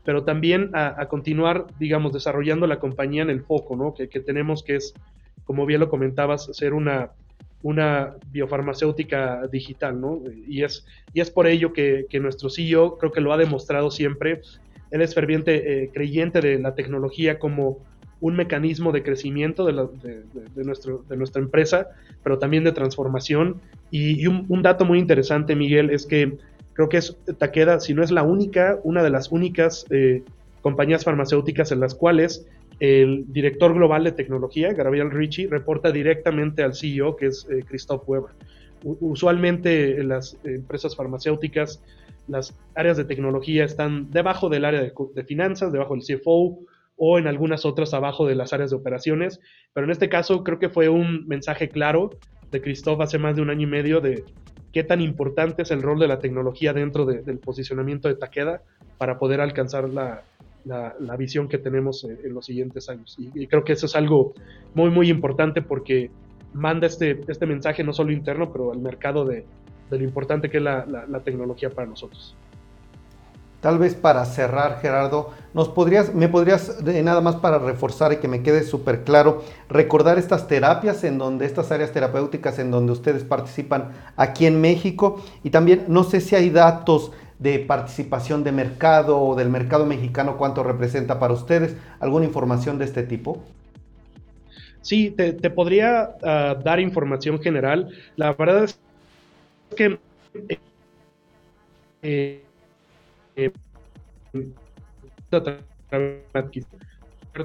pero 0.05 0.25
también 0.25 0.71
a, 0.73 1.07
continuar, 1.07 1.67
digamos, 1.79 2.13
desarrollando 2.13 2.67
la 2.67 2.79
compañía 2.79 3.23
en 3.23 3.31
el 3.31 3.43
foco, 3.43 3.77
¿no? 3.77 3.95
Que, 3.95 4.07
tenemos 4.21 4.63
que 4.63 4.77
es, 4.77 4.95
como 5.45 5.67
bien 5.67 5.81
lo 5.81 5.91
comentabas, 5.91 6.49
ser 6.53 6.73
una, 6.73 7.11
una 7.63 8.15
biofarmacéutica 8.31 9.47
digital, 9.49 10.01
¿no? 10.01 10.23
Y 10.47 10.63
es, 10.63 10.87
y 11.13 11.21
es 11.21 11.31
por 11.31 11.47
ello 11.47 11.75
que, 11.75 12.07
nuestro 12.21 12.49
CEO 12.49 12.97
creo 12.97 13.13
que 13.13 13.21
lo 13.21 13.33
ha 13.33 13.37
demostrado 13.37 13.91
siempre. 13.91 14.41
Él 14.91 15.03
es 15.03 15.15
ferviente 15.15 15.85
eh, 15.85 15.91
creyente 15.93 16.41
de 16.41 16.59
la 16.59 16.75
tecnología 16.75 17.39
como 17.39 17.81
un 18.21 18.37
mecanismo 18.37 18.93
de 18.93 19.03
crecimiento 19.03 19.65
de, 19.65 21.17
nuestra 21.17 21.43
empresa, 21.43 21.89
pero 22.23 22.39
también 22.39 22.65
de 22.65 22.73
transformación. 22.73 23.61
Y, 23.91 24.27
un, 24.27 24.63
dato 24.63 24.85
muy 24.85 24.99
interesante, 24.99 25.55
Miguel, 25.55 25.91
es 25.91 26.07
que 26.07 26.37
creo 26.73 26.89
que 26.89 26.99
es 26.99 27.17
Takeda, 27.39 27.81
si 27.81 27.95
no 27.95 28.03
es 28.03 28.11
la 28.11 28.23
única, 28.23 28.79
una 28.83 29.03
de 29.03 29.11
las 29.11 29.31
únicas 29.31 29.87
eh, 29.91 30.23
compañías 30.63 31.05
farmacéuticas 31.05 31.73
en 31.73 31.81
las 31.81 31.95
cuales 31.95 32.47
el 32.81 33.25
director 33.33 33.75
global 33.75 34.05
de 34.05 34.13
tecnología, 34.13 34.73
Gabriel 34.73 35.11
Ricci, 35.11 35.47
reporta 35.47 35.91
directamente 35.91 36.63
al 36.63 36.75
CEO, 36.75 37.17
que 37.17 37.27
es 37.27 37.47
eh, 37.51 37.65
Christoph 37.67 38.09
Weber. 38.09 38.31
usualmente 38.83 40.01
en 40.01 40.09
las 40.09 40.37
empresas 40.45 40.95
farmacéuticas, 40.95 41.83
las 42.29 42.55
áreas 42.75 42.97
de 42.97 43.05
tecnología 43.05 43.65
están 43.65 44.11
debajo 44.11 44.49
del 44.49 44.65
área 44.65 44.83
de 44.83 45.25
finanzas, 45.25 45.73
debajo 45.73 45.95
del 45.95 46.05
CFO, 46.05 46.59
o 46.99 47.19
en 47.19 47.27
algunas 47.27 47.65
otras 47.65 47.95
abajo 47.95 48.27
de 48.27 48.35
las 48.35 48.53
áreas 48.53 48.71
de 48.71 48.77
operaciones. 48.77 49.41
Pero 49.73 49.87
en 49.87 49.93
este 49.93 50.09
caso 50.09 50.45
creo 50.45 50.59
que 50.59 50.69
fue 50.69 50.89
un 50.89 51.27
mensaje 51.27 51.69
claro 51.69 52.11
de 52.51 52.61
Christoph 52.61 53.01
hace 53.01 53.19
más 53.19 53.37
de 53.37 53.43
un 53.43 53.51
año 53.51 53.63
y 53.63 53.71
medio 53.71 54.01
de 54.01 54.25
qué 54.73 54.85
tan 54.85 55.01
importante 55.01 55.63
es 55.63 55.71
el 55.71 55.81
rol 55.81 55.99
de 55.99 56.09
la 56.09 56.19
tecnología 56.19 56.73
dentro 56.73 57.07
del 57.07 57.39
posicionamiento 57.39 58.09
de 58.09 58.17
Takeda 58.17 58.63
para 58.99 59.19
poder 59.19 59.41
alcanzar 59.41 59.89
la, 59.89 60.25
la, 60.65 61.17
visión 61.17 61.49
que 61.49 61.59
tenemos 61.59 62.05
en, 62.05 62.35
los 62.35 62.47
siguientes 62.47 62.89
años. 62.89 63.17
Y, 63.19 63.47
creo 63.47 63.65
que 63.65 63.73
eso 63.73 63.87
es 63.87 63.97
algo 63.97 64.35
muy, 64.75 64.91
muy 64.91 65.09
importante 65.09 65.63
porque 65.63 66.11
manda 66.53 66.87
este, 66.87 67.21
este 67.29 67.47
mensaje 67.47 67.85
no 67.85 67.93
solo 67.93 68.13
interno, 68.13 68.53
pero 68.53 68.73
al 68.73 68.81
mercado 68.81 69.25
de, 69.25 69.45
de 69.91 69.99
lo 69.99 70.05
importante 70.05 70.51
que 70.51 70.59
es 70.59 70.63
la, 70.63 70.85
la 70.87 71.21
tecnología 71.21 71.71
para 71.71 71.87
nosotros. 71.87 72.37
Tal 73.61 73.79
vez 73.79 73.95
para 73.97 74.25
cerrar, 74.25 74.79
Gerardo, 74.81 75.31
nos 75.53 75.69
podrías, 75.69 76.15
me 76.15 76.29
podrías, 76.29 76.81
nada 76.85 77.21
más 77.21 77.37
para 77.37 77.59
reforzar 77.59 78.13
y 78.13 78.17
que 78.19 78.29
me 78.29 78.43
quede 78.43 78.63
súper 78.63 79.03
claro, 79.03 79.43
recordar 79.69 80.17
estas 80.17 80.47
terapias 80.47 81.03
en 81.03 81.19
donde, 81.19 81.45
estas 81.45 81.73
áreas 81.73 81.91
terapéuticas 81.91 82.61
en 82.61 82.71
donde 82.71 82.93
ustedes 82.93 83.25
participan 83.25 83.91
aquí 84.17 84.47
en 84.47 84.61
México 84.61 85.21
y 85.43 85.51
también 85.51 85.87
no 85.89 86.05
sé 86.05 86.21
si 86.21 86.37
hay 86.37 86.51
datos 86.51 87.11
de 87.41 87.59
participación 87.59 88.45
de 88.45 88.53
mercado 88.53 89.21
o 89.21 89.35
del 89.35 89.49
mercado 89.49 89.87
mexicano, 89.87 90.37
cuánto 90.37 90.63
representa 90.63 91.19
para 91.19 91.35
ustedes, 91.35 91.77
alguna 91.99 92.27
información 92.27 92.79
de 92.79 92.85
este 92.85 93.03
tipo. 93.03 93.43
Sí, 94.83 95.11
te, 95.11 95.51
podría 95.51 96.17
ah, 96.23 96.57
dar 96.63 96.79
información 96.79 97.41
general. 97.41 97.91
La 98.17 98.33
verdad 98.33 98.65
es 98.65 98.79
que 99.77 99.99
eh, 102.03 102.43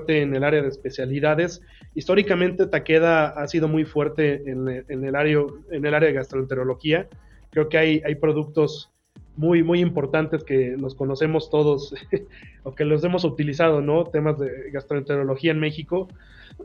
en 0.07 0.35
el 0.35 0.43
área 0.43 0.61
de 0.61 0.67
especialidades. 0.67 1.61
Históricamente 1.95 2.67
Takeda 2.67 3.27
ha 3.29 3.47
sido 3.47 3.67
muy 3.67 3.85
fuerte 3.85 4.43
en, 4.49 4.67
el, 4.67 5.15
área, 5.15 5.39
en 5.71 5.85
el 5.85 5.93
área 5.93 6.07
de 6.07 6.13
gastroenterología. 6.13 7.07
Creo 7.51 7.69
que 7.69 7.77
hay, 7.77 8.01
hay 8.05 8.15
productos 8.15 8.91
muy, 9.35 9.63
muy 9.63 9.79
importantes 9.79 10.43
que 10.43 10.75
los 10.77 10.95
conocemos 10.95 11.49
todos 11.49 11.93
o 12.63 12.73
que 12.73 12.85
los 12.85 13.03
hemos 13.03 13.23
utilizado, 13.23 13.81
¿no? 13.81 14.05
Temas 14.05 14.39
de 14.39 14.71
gastroenterología 14.71 15.51
en 15.51 15.59
México, 15.59 16.07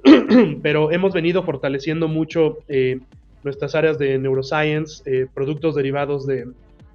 pero 0.62 0.90
hemos 0.92 1.12
venido 1.12 1.42
fortaleciendo 1.42 2.08
mucho 2.08 2.58
eh, 2.68 3.00
nuestras 3.44 3.74
áreas 3.74 3.98
de 3.98 4.18
neuroscience, 4.18 5.02
eh, 5.06 5.26
productos 5.32 5.74
derivados 5.74 6.26
de, 6.26 6.46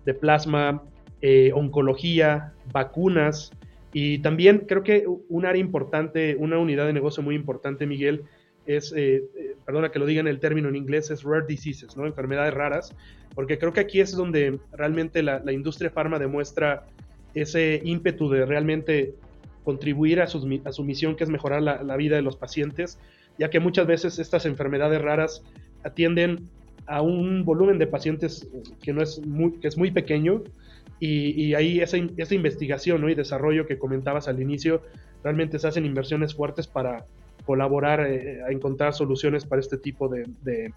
de 0.05 0.13
plasma, 0.13 0.83
eh, 1.25 1.51
oncología, 1.53 2.51
vacunas 2.73 3.53
y 3.93 4.19
también 4.19 4.65
creo 4.67 4.83
que 4.83 5.05
un 5.07 5.45
área 5.45 5.61
importante, 5.61 6.35
una 6.37 6.57
unidad 6.57 6.85
de 6.85 6.91
negocio 6.91 7.23
muy 7.23 7.33
importante, 7.33 7.87
Miguel, 7.87 8.23
es, 8.65 8.91
eh, 8.91 9.23
eh, 9.37 9.55
perdona 9.65 9.89
que 9.89 9.99
lo 9.99 10.05
diga 10.05 10.19
en 10.19 10.27
el 10.27 10.41
término 10.41 10.67
en 10.67 10.75
inglés, 10.75 11.11
es 11.11 11.23
rare 11.23 11.45
diseases, 11.47 11.95
¿no? 11.95 12.05
enfermedades 12.05 12.53
raras, 12.53 12.93
porque 13.35 13.57
creo 13.57 13.71
que 13.71 13.79
aquí 13.79 14.01
es 14.01 14.11
donde 14.11 14.59
realmente 14.73 15.23
la, 15.23 15.41
industria 15.53 15.89
farma 15.89 16.19
demuestra 16.19 16.87
ese 17.33 17.79
ímpetu 17.85 18.29
de 18.29 18.45
realmente 18.45 19.13
contribuir 19.63 20.19
a, 20.19 20.25
a 20.25 20.27
su 20.27 20.83
misión, 20.83 21.15
que 21.15 21.23
es 21.23 21.29
mejorar 21.29 21.61
la, 21.61 21.95
vida 21.95 22.17
de 22.17 22.21
los 22.21 22.35
pacientes, 22.35 22.99
ya 23.39 23.49
que 23.49 23.61
muchas 23.61 23.87
veces 23.87 24.19
estas 24.19 24.45
enfermedades 24.45 25.01
raras 25.01 25.41
atienden 25.85 26.49
a 26.85 27.01
un 27.01 27.45
volumen 27.45 27.79
de 27.79 27.87
pacientes 27.87 28.45
que, 28.81 28.91
no 28.91 29.01
es, 29.01 29.25
muy, 29.25 29.53
que 29.61 29.69
es 29.69 29.77
muy 29.77 29.89
pequeño, 29.91 30.43
y, 30.99 31.53
ahí 31.53 31.81
esa, 31.81 31.97
esa 32.17 32.35
investigación 32.35 33.09
y 33.09 33.15
desarrollo 33.15 33.65
que 33.65 33.77
comentabas 33.77 34.27
al 34.27 34.41
inicio, 34.41 34.81
realmente 35.23 35.59
se 35.59 35.67
hacen 35.67 35.85
inversiones 35.85 36.33
fuertes 36.33 36.67
para 36.67 37.05
colaborar 37.45 38.01
eh, 38.01 38.41
a 38.43 38.51
encontrar 38.51 38.93
soluciones 38.93 39.45
para 39.45 39.59
este 39.59 39.77
tipo 39.77 40.07
de, 40.07 40.25
de, 40.43 40.71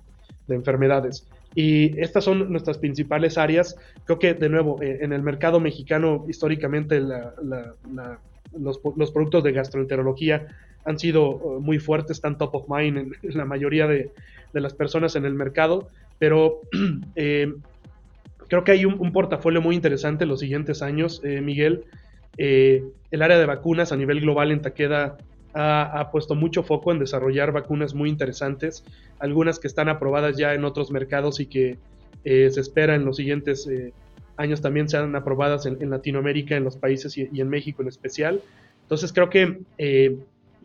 enfermedades. 0.49 1.29
Y 1.55 1.99
estas 2.01 2.25
son 2.25 2.51
nuestras 2.53 2.79
principales 2.79 3.39
áreas. 3.39 3.77
Creo 4.05 4.19
que, 4.19 4.35
de 4.35 4.49
nuevo, 4.49 4.81
eh, 4.83 4.99
en 5.01 5.13
el 5.13 5.23
mercado 5.23 5.61
mexicano, 5.61 6.25
históricamente, 6.29 7.01
los, 7.01 8.81
los, 8.97 9.11
productos 9.11 9.43
de 9.43 9.53
gastroenterología 9.53 10.47
han 10.85 10.99
sido 10.99 11.31
uh, 11.31 11.61
muy 11.61 11.79
fuertes, 11.79 12.19
están 12.19 12.39
top 12.39 12.55
of 12.55 12.69
mind 12.69 12.99
en, 12.99 13.37
la 13.37 13.45
mayoría 13.45 13.87
de, 13.89 14.11
de, 14.53 14.61
las 14.61 14.73
personas 14.73 15.17
en 15.17 15.25
el 15.25 15.35
mercado, 15.35 15.89
pero 16.19 16.61
eh, 17.17 17.53
creo 18.49 18.65
que 18.65 18.73
hay 18.73 18.85
un, 18.85 19.13
portafolio 19.13 19.61
muy 19.61 19.75
interesante 19.75 20.25
en 20.25 20.31
los 20.31 20.41
siguientes 20.41 20.83
años, 20.83 21.21
eh, 21.25 21.41
Miguel. 21.41 21.85
Eh, 22.39 22.85
el 23.11 23.23
área 23.23 23.39
de 23.39 23.47
vacunas 23.47 23.93
a 23.93 23.97
nivel 23.97 24.21
global 24.21 24.51
en 24.53 24.63
Taqueda 24.63 25.17
ha, 25.55 26.11
puesto 26.13 26.35
mucho 26.35 26.63
foco 26.63 26.93
en 26.93 26.99
desarrollar 26.99 27.51
vacunas 27.51 27.95
muy 27.95 28.11
interesantes, 28.11 28.85
algunas 29.19 29.59
que 29.59 29.69
están 29.69 29.89
aprobadas 29.89 30.37
ya 30.37 30.53
en 30.53 30.67
otros 30.67 30.91
mercados 30.91 31.41
y 31.41 31.47
que 31.47 31.79
eh, 32.25 32.51
se 32.51 32.61
espera 32.61 32.95
en 32.95 33.07
los 33.07 33.17
siguientes 33.17 33.67
años 34.37 34.61
también 34.61 34.87
sean 34.91 35.17
aprobadas 35.17 35.65
en, 35.65 35.89
Latinoamérica, 35.89 36.57
en 36.57 36.65
los 36.65 36.77
países 36.77 37.17
y, 37.17 37.41
en 37.41 37.49
México 37.49 37.81
en 37.81 37.89
especial. 37.89 38.43
Entonces 38.83 39.15
creo 39.15 39.31
que, 39.31 39.61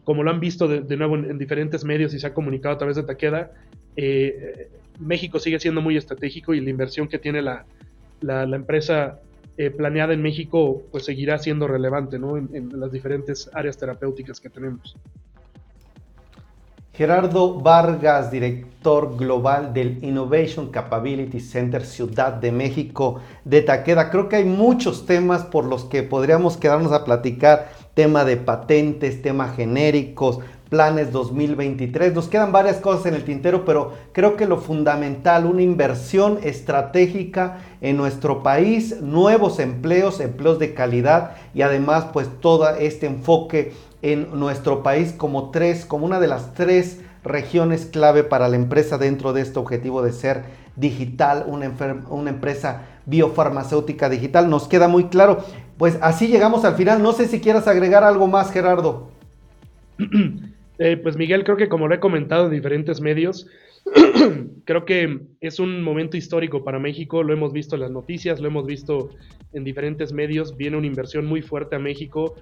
como 0.04 0.24
lo 0.24 0.32
han 0.32 0.40
visto 0.40 0.68
de, 0.68 0.98
nuevo 0.98 1.16
en, 1.16 1.38
diferentes 1.38 1.84
medios 1.84 2.14
y 2.14 2.20
se 2.20 2.28
ha 2.28 2.34
comunicado 2.34 2.76
a 2.76 2.78
través 2.78 2.96
de 2.96 3.04
Taqueda, 3.04 3.52
México 5.02 5.40
sigue 5.40 5.60
siendo 5.60 5.82
muy 5.82 5.98
estratégico 5.98 6.54
y 6.54 6.62
la 6.62 6.70
inversión 6.70 7.08
que 7.08 7.20
tiene 7.20 7.42
la, 7.42 7.66
empresa 8.22 9.20
eh, 9.58 9.72
planeada 9.72 10.14
en 10.14 10.22
México 10.22 10.84
pues 10.92 11.06
seguirá 11.06 11.38
siendo 11.40 11.68
relevante 11.68 12.18
en, 12.18 12.80
las 12.80 12.92
diferentes 12.92 13.50
áreas 13.54 13.78
terapéuticas 13.78 14.40
que 14.40 14.50
tenemos. 14.50 14.96
Gerardo 16.94 17.60
Vargas, 17.60 18.30
director 18.30 19.18
global 19.18 19.74
del 19.74 20.04
Innovation 20.04 20.70
Capability 20.70 21.40
Center 21.40 21.84
Ciudad 21.86 22.34
de 22.34 22.52
México 22.52 23.22
de 23.46 23.62
Taqueda. 23.62 24.12
Creo 24.12 24.30
que 24.30 24.36
hay 24.36 24.46
muchos 24.46 25.06
temas 25.06 25.46
por 25.46 25.66
los 25.66 25.86
que 25.86 26.04
podríamos 26.04 26.58
quedarnos 26.58 26.92
a 26.92 27.06
platicar. 27.06 27.72
Tema 27.94 28.24
de 28.24 28.38
patentes, 28.38 29.22
temas 29.22 29.56
genéricos, 29.56 30.40
planes 30.70 31.12
2023. 31.12 32.14
Nos 32.14 32.30
quedan 32.30 32.54
varias 32.54 32.78
cosas 32.78 33.06
en 33.08 33.16
el 33.16 33.26
tintero, 33.26 33.66
pero 33.66 33.92
creo 34.14 34.38
que 34.38 34.48
lo 34.48 34.58
fundamental, 34.58 35.46
una 35.46 35.62
inversión 35.62 36.40
estratégica 36.44 37.60
en 37.82 37.98
nuestro 37.98 38.42
país, 38.42 39.02
nuevos 39.02 39.60
empleos, 39.60 40.22
empleos 40.22 40.60
de 40.60 40.74
calidad 40.74 41.32
y 41.54 41.64
además 41.64 42.06
pues 42.14 42.30
todo 42.40 42.70
este 42.70 43.08
enfoque 43.08 43.74
en 44.02 44.40
nuestro 44.40 44.82
país 44.82 45.12
como 45.12 45.52
tres, 45.52 45.86
como 45.86 46.06
una 46.06 46.22
de 46.22 46.28
las 46.28 46.54
tres 46.54 47.02
regiones 47.26 47.86
clave 47.86 48.24
para 48.24 48.48
la 48.48 48.56
empresa 48.56 48.98
dentro 48.98 49.34
de 49.34 49.42
este 49.42 49.60
objetivo 49.60 50.02
de 50.02 50.14
ser 50.14 50.44
digital, 50.78 51.44
una, 51.48 51.70
una 52.10 52.30
empresa 52.30 52.84
biofarmacéutica 53.06 54.10
digital. 54.10 54.50
Nos 54.50 54.68
queda 54.68 54.88
muy 54.88 55.06
claro. 55.06 55.44
Pues 55.82 55.98
así 56.04 56.28
llegamos 56.28 56.64
al 56.64 56.76
final. 56.76 57.02
No 57.02 57.12
sé 57.12 57.28
si 57.28 57.42
quieras 57.42 57.68
agregar 57.68 58.04
algo 58.04 58.28
más, 58.28 58.52
Gerardo. 58.52 59.10
Eh, 60.84 60.98
pues 60.98 61.16
Miguel, 61.16 61.44
creo 61.44 61.58
que 61.58 61.70
como 61.70 61.88
lo 61.88 61.94
he 61.94 62.00
comentado 62.00 62.46
en 62.46 62.54
diferentes 62.54 63.02
medios, 63.02 63.46
creo 64.66 64.84
que 64.84 65.20
es 65.40 65.60
un 65.60 65.84
momento 65.84 66.18
histórico 66.18 66.64
para 66.64 66.80
México, 66.80 67.22
lo 67.22 67.34
hemos 67.34 67.54
visto 67.54 67.76
en 67.76 67.82
las 67.82 67.92
noticias, 67.92 68.40
lo 68.40 68.48
hemos 68.48 68.66
visto 68.66 69.12
en 69.54 69.64
diferentes 69.64 70.12
medios, 70.12 70.58
viene 70.58 70.78
una 70.78 70.88
inversión 70.88 71.28
muy 71.28 71.44
fuerte 71.44 71.76
a 71.76 71.80
México 71.80 72.34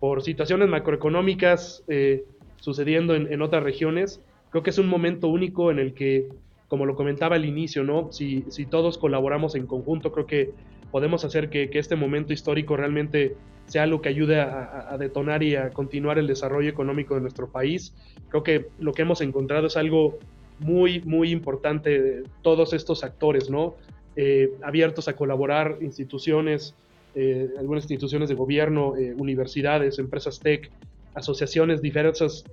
por 0.00 0.22
situaciones 0.22 0.68
macroeconómicas 0.68 1.84
eh, 1.86 2.24
sucediendo 2.56 3.14
en, 3.14 3.42
otras 3.42 3.62
regiones. 3.62 4.20
Creo 4.50 4.64
que 4.64 4.70
es 4.70 4.78
un 4.78 4.88
momento 4.88 5.28
único 5.28 5.70
en 5.70 5.78
el 5.78 5.94
que, 5.94 6.26
como 6.66 6.86
lo 6.86 6.96
comentaba 6.96 7.36
al 7.36 7.44
inicio, 7.44 7.84
¿no? 7.84 8.10
si, 8.10 8.44
si 8.48 8.66
todos 8.66 8.98
colaboramos 8.98 9.54
en 9.54 9.68
conjunto, 9.68 10.10
creo 10.10 10.26
que 10.26 10.50
podemos 10.94 11.24
hacer 11.24 11.50
que, 11.50 11.68
este 11.72 11.96
momento 11.96 12.32
histórico 12.32 12.76
realmente 12.76 13.34
sea 13.66 13.82
algo 13.82 14.00
que 14.00 14.08
ayude 14.08 14.40
a, 14.40 14.96
detonar 14.96 15.42
y 15.42 15.56
a 15.56 15.70
continuar 15.70 16.20
el 16.20 16.28
desarrollo 16.28 16.70
económico 16.70 17.16
de 17.16 17.20
nuestro 17.20 17.50
país. 17.50 17.92
Creo 18.28 18.44
que 18.44 18.66
lo 18.78 18.92
que 18.92 19.02
hemos 19.02 19.20
encontrado 19.20 19.66
es 19.66 19.76
algo 19.76 20.20
muy, 20.60 21.00
muy 21.00 21.32
importante 21.32 22.00
de 22.00 22.22
todos 22.42 22.72
estos 22.74 23.02
actores, 23.02 23.50
¿no? 23.50 23.74
Eh, 24.14 24.52
abiertos 24.62 25.08
a 25.08 25.16
colaborar, 25.16 25.78
instituciones, 25.80 26.76
eh, 27.16 27.48
algunas 27.58 27.82
instituciones 27.82 28.28
de 28.28 28.36
gobierno, 28.36 28.96
eh, 28.96 29.14
universidades, 29.18 29.98
empresas 29.98 30.38
tech, 30.38 30.70
asociaciones 31.14 31.82
diversas, 31.82 32.44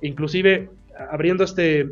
inclusive 0.00 0.70
abriendo 1.10 1.44
este 1.44 1.86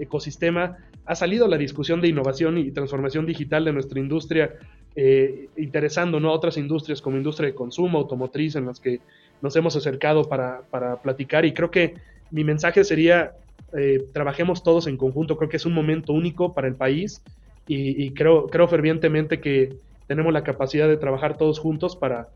ecosistema, 0.00 0.76
ha 1.06 1.14
salido 1.14 1.48
la 1.48 1.58
discusión 1.58 2.00
de 2.00 2.08
innovación 2.08 2.56
y 2.58 2.70
transformación 2.70 3.26
digital 3.26 3.64
de 3.64 3.72
nuestra 3.72 4.00
industria, 4.00 4.54
eh, 4.96 5.48
interesando 5.56 6.20
¿no? 6.20 6.30
a 6.30 6.32
otras 6.32 6.56
industrias 6.56 7.02
como 7.02 7.16
industria 7.16 7.48
de 7.48 7.54
consumo, 7.54 7.98
automotriz, 7.98 8.54
en 8.54 8.66
las 8.66 8.78
que 8.78 9.00
nos 9.42 9.56
hemos 9.56 9.74
acercado 9.76 10.24
para, 10.24 10.62
para 10.70 10.96
platicar 11.02 11.44
y 11.44 11.52
creo 11.52 11.70
que 11.70 11.94
mi 12.30 12.44
mensaje 12.44 12.84
sería, 12.84 13.32
eh, 13.76 14.06
trabajemos 14.12 14.62
todos 14.62 14.86
en 14.86 14.96
conjunto, 14.96 15.36
creo 15.36 15.48
que 15.48 15.56
es 15.56 15.66
un 15.66 15.74
momento 15.74 16.12
único 16.12 16.52
para 16.52 16.68
el 16.68 16.74
país 16.74 17.22
y, 17.66 18.10
creo, 18.10 18.46
creo 18.48 18.68
fervientemente 18.68 19.40
que 19.40 19.78
tenemos 20.06 20.32
la 20.32 20.44
capacidad 20.44 20.86
de 20.86 20.98
trabajar 20.98 21.38
todos 21.38 21.58
juntos 21.58 21.96
para 21.96 22.28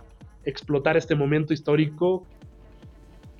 explotar 0.44 0.96
este 0.96 1.14
momento 1.14 1.52
histórico. 1.52 2.24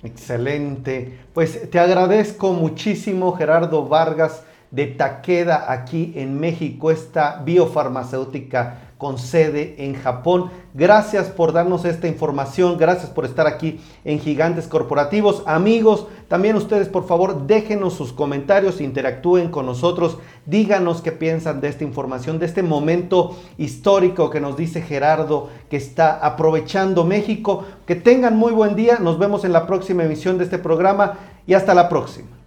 Excelente. 0.03 1.17
Pues 1.33 1.69
te 1.71 1.79
agradezco 1.79 2.53
muchísimo, 2.53 3.31
Gerardo 3.33 3.87
Vargas, 3.87 4.45
de 4.69 4.85
Takeda 4.85 5.71
aquí 5.71 6.13
en 6.15 6.39
México, 6.39 6.91
esta 6.91 7.41
biofarmacéutica 7.43 8.88
con 8.99 9.17
sede 9.17 9.75
en 9.79 9.95
Japón. 9.95 10.51
Gracias 10.73 11.29
por 11.29 11.53
darnos 11.53 11.85
esta 11.85 12.09
información, 12.09 12.77
gracias 12.77 13.09
por 13.09 13.23
estar 13.23 13.47
aquí 13.47 13.79
en 14.03 14.19
Gigantes 14.19 14.67
Corporativos. 14.67 15.41
Amigos, 15.47 16.07
también 16.27 16.57
ustedes 16.57 16.89
por 16.89 17.07
favor 17.07 17.47
déjenos 17.47 17.93
sus 17.93 18.11
comentarios, 18.11 18.81
interactúen 18.81 19.51
con 19.51 19.65
nosotros, 19.65 20.17
díganos 20.45 21.01
qué 21.01 21.13
piensan 21.13 21.61
de 21.61 21.69
esta 21.69 21.85
información, 21.85 22.39
de 22.39 22.45
este 22.45 22.61
momento 22.61 23.37
histórico 23.57 24.29
que 24.29 24.41
nos 24.41 24.57
dice 24.57 24.81
Gerardo 24.81 25.49
que 25.69 25.77
está 25.77 26.17
aprovechando 26.17 27.05
México. 27.05 27.63
Que 27.87 27.95
tengan 27.95 28.35
muy 28.35 28.51
buen 28.51 28.75
día, 28.75 28.99
nos 28.99 29.17
vemos 29.17 29.45
en 29.45 29.53
la 29.53 29.65
próxima 29.65 30.03
emisión 30.03 30.37
de 30.37 30.43
este 30.43 30.59
programa 30.59 31.17
y 31.47 31.53
hasta 31.53 31.73
la 31.73 31.87
próxima. 31.87 32.38